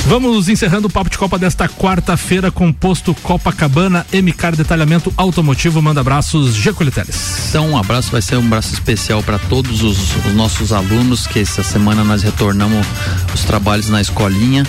[0.07, 5.80] Vamos encerrando o Papo de Copa desta quarta-feira com posto Copacabana, MK Detalhamento Automotivo.
[5.80, 7.46] Manda abraços, Geco Teles.
[7.48, 9.96] Então, um abraço, vai ser um abraço especial para todos os,
[10.26, 12.86] os nossos alunos, que essa semana nós retornamos
[13.34, 14.64] os trabalhos na escolinha.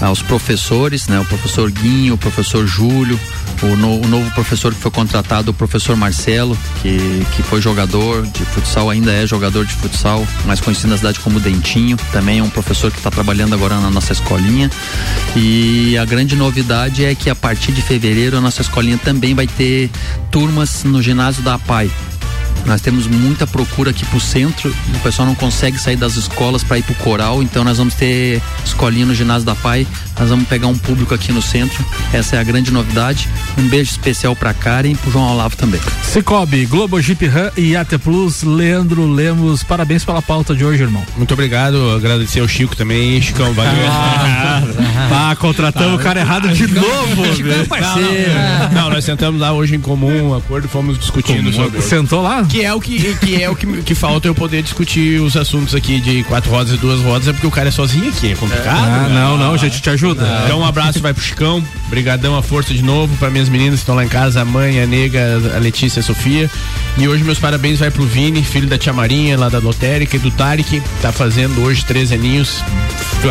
[0.00, 1.20] aos professores, né?
[1.20, 3.18] O professor Guinho, o professor Júlio,
[3.62, 8.24] o, no- o novo professor que foi contratado, o professor Marcelo, que, que foi jogador
[8.28, 12.42] de futsal, ainda é jogador de futsal, mais conhecido na cidade como Dentinho, também é
[12.42, 14.70] um professor que está trabalhando agora na nossa escolinha.
[15.36, 19.46] E a grande novidade é que a partir de fevereiro a nossa escolinha também vai
[19.46, 19.90] ter
[20.30, 21.90] turmas no ginásio da APAI.
[22.66, 26.78] Nós temos muita procura aqui pro centro, o pessoal não consegue sair das escolas para
[26.78, 29.86] ir pro coral, então nós vamos ter escolinha no ginásio da PAI,
[30.18, 31.82] nós vamos pegar um público aqui no centro.
[32.12, 33.28] Essa é a grande novidade.
[33.56, 35.80] Um beijo especial pra Karen e pro João Olavo também.
[36.02, 41.04] Cicobi, Globo Jeep Ram e AT Plus, Leandro Lemos, parabéns pela pauta de hoje, irmão.
[41.16, 43.72] Muito obrigado, agradecer ao Chico também, Chicão, valeu.
[43.88, 44.44] Ah,
[45.38, 47.66] contratamos o cara errado de novo, velho.
[48.72, 51.80] Não, não, nós sentamos lá hoje em comum, um acordo, fomos discutindo sobre.
[51.80, 52.44] Sentou lá?
[52.44, 55.74] Que é o que, que é o que, que falta eu poder discutir os assuntos
[55.74, 58.34] aqui de quatro rodas e duas rodas, é porque o cara é sozinho aqui, é
[58.34, 58.78] complicado.
[58.78, 59.14] Ah, né?
[59.14, 60.26] não, não, a gente te ajuda.
[60.44, 63.82] Então um abraço vai pro Chicão, brigadão a força de novo para minhas meninas que
[63.82, 66.50] estão lá em casa, a mãe, a nega, a Letícia, a Sofia.
[66.96, 70.18] E hoje meus parabéns vai pro Vini, filho da tia Marinha, lá da Lotérica e
[70.18, 72.62] do Tarek, tá fazendo hoje 13 aninhos,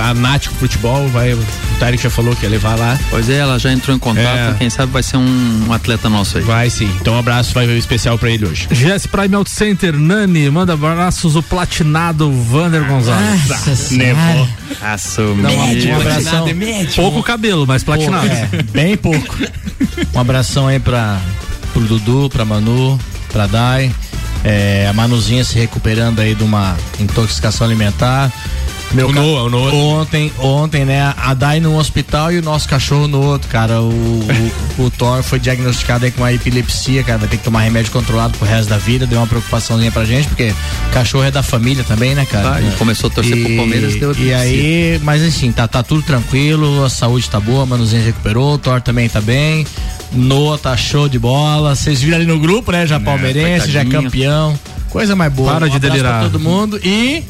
[0.01, 1.39] a Nático Futebol, vai, o
[1.79, 2.97] Tarek já falou que ia levar lá.
[3.09, 4.55] Pois é, ela já entrou em contato, É.
[4.57, 6.43] quem sabe vai ser um, um atleta nosso aí.
[6.43, 8.67] Vai sim, então um abraço vai especial pra ele hoje.
[8.71, 13.47] GS Prime Auto Center, Nani, manda abraços o platinado Vander Gonzalez.
[13.47, 14.47] Nossa nevou.
[14.81, 15.49] Assumiu.
[15.49, 16.45] Um abração.
[16.95, 18.27] Pouco cabelo, mas platinado.
[18.27, 19.35] Pouco, é, bem pouco.
[20.13, 21.19] Um abração aí pra,
[21.73, 22.99] pro Dudu, pra Manu,
[23.31, 23.91] pra Dai.
[24.43, 28.31] É, a Manuzinha se recuperando aí de uma intoxicação alimentar.
[28.93, 29.73] Meu O ca- Noah, o Noah.
[29.75, 31.13] Ontem, ontem, né?
[31.17, 33.81] A Dai num hospital e o nosso cachorro no outro, cara.
[33.81, 33.89] O,
[34.79, 37.17] o, o Thor foi diagnosticado aí com uma epilepsia, cara.
[37.19, 39.05] Vai ter que tomar remédio controlado pro resto da vida.
[39.05, 40.53] Deu uma preocupaçãozinha pra gente, porque
[40.93, 42.51] cachorro é da família também, né, cara?
[42.51, 46.01] Tá, e começou a torcer pro Palmeiras, deu E aí, mas assim, tá, tá tudo
[46.01, 49.67] tranquilo, a saúde tá boa, a Manuzinha recuperou, o Thor também tá bem,
[50.13, 51.75] Noah tá show de bola.
[51.75, 52.87] Vocês viram ali no grupo, né?
[52.87, 54.03] Já palmeirense, já coitadinho.
[54.11, 54.59] campeão.
[54.89, 55.51] Coisa mais boa.
[55.51, 56.21] Para um de delirar.
[56.21, 57.21] Pra todo mundo e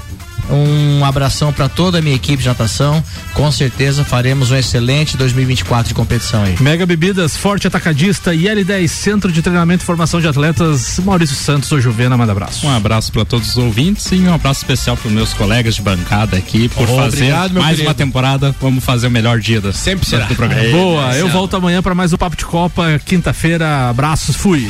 [0.50, 3.04] um abração pra toda a minha equipe de natação.
[3.34, 6.56] Com certeza faremos um excelente 2024 de competição aí.
[6.60, 11.72] Mega Bebidas, Forte Atacadista e L10 Centro de Treinamento e Formação de Atletas, Maurício Santos,
[11.72, 12.66] o Juvena, manda abraço.
[12.66, 16.38] Um abraço para todos os ouvintes e um abraço especial para meus colegas de bancada
[16.38, 17.88] aqui por Oh, fazer obrigado, mais querido.
[17.88, 18.56] uma temporada.
[18.62, 20.26] Vamos fazer o melhor dia do, Sempre será.
[20.26, 20.70] do programa.
[20.70, 24.68] Boa, eu volto amanhã para mais um Papo de Copa, quinta-feira, abraços, fui.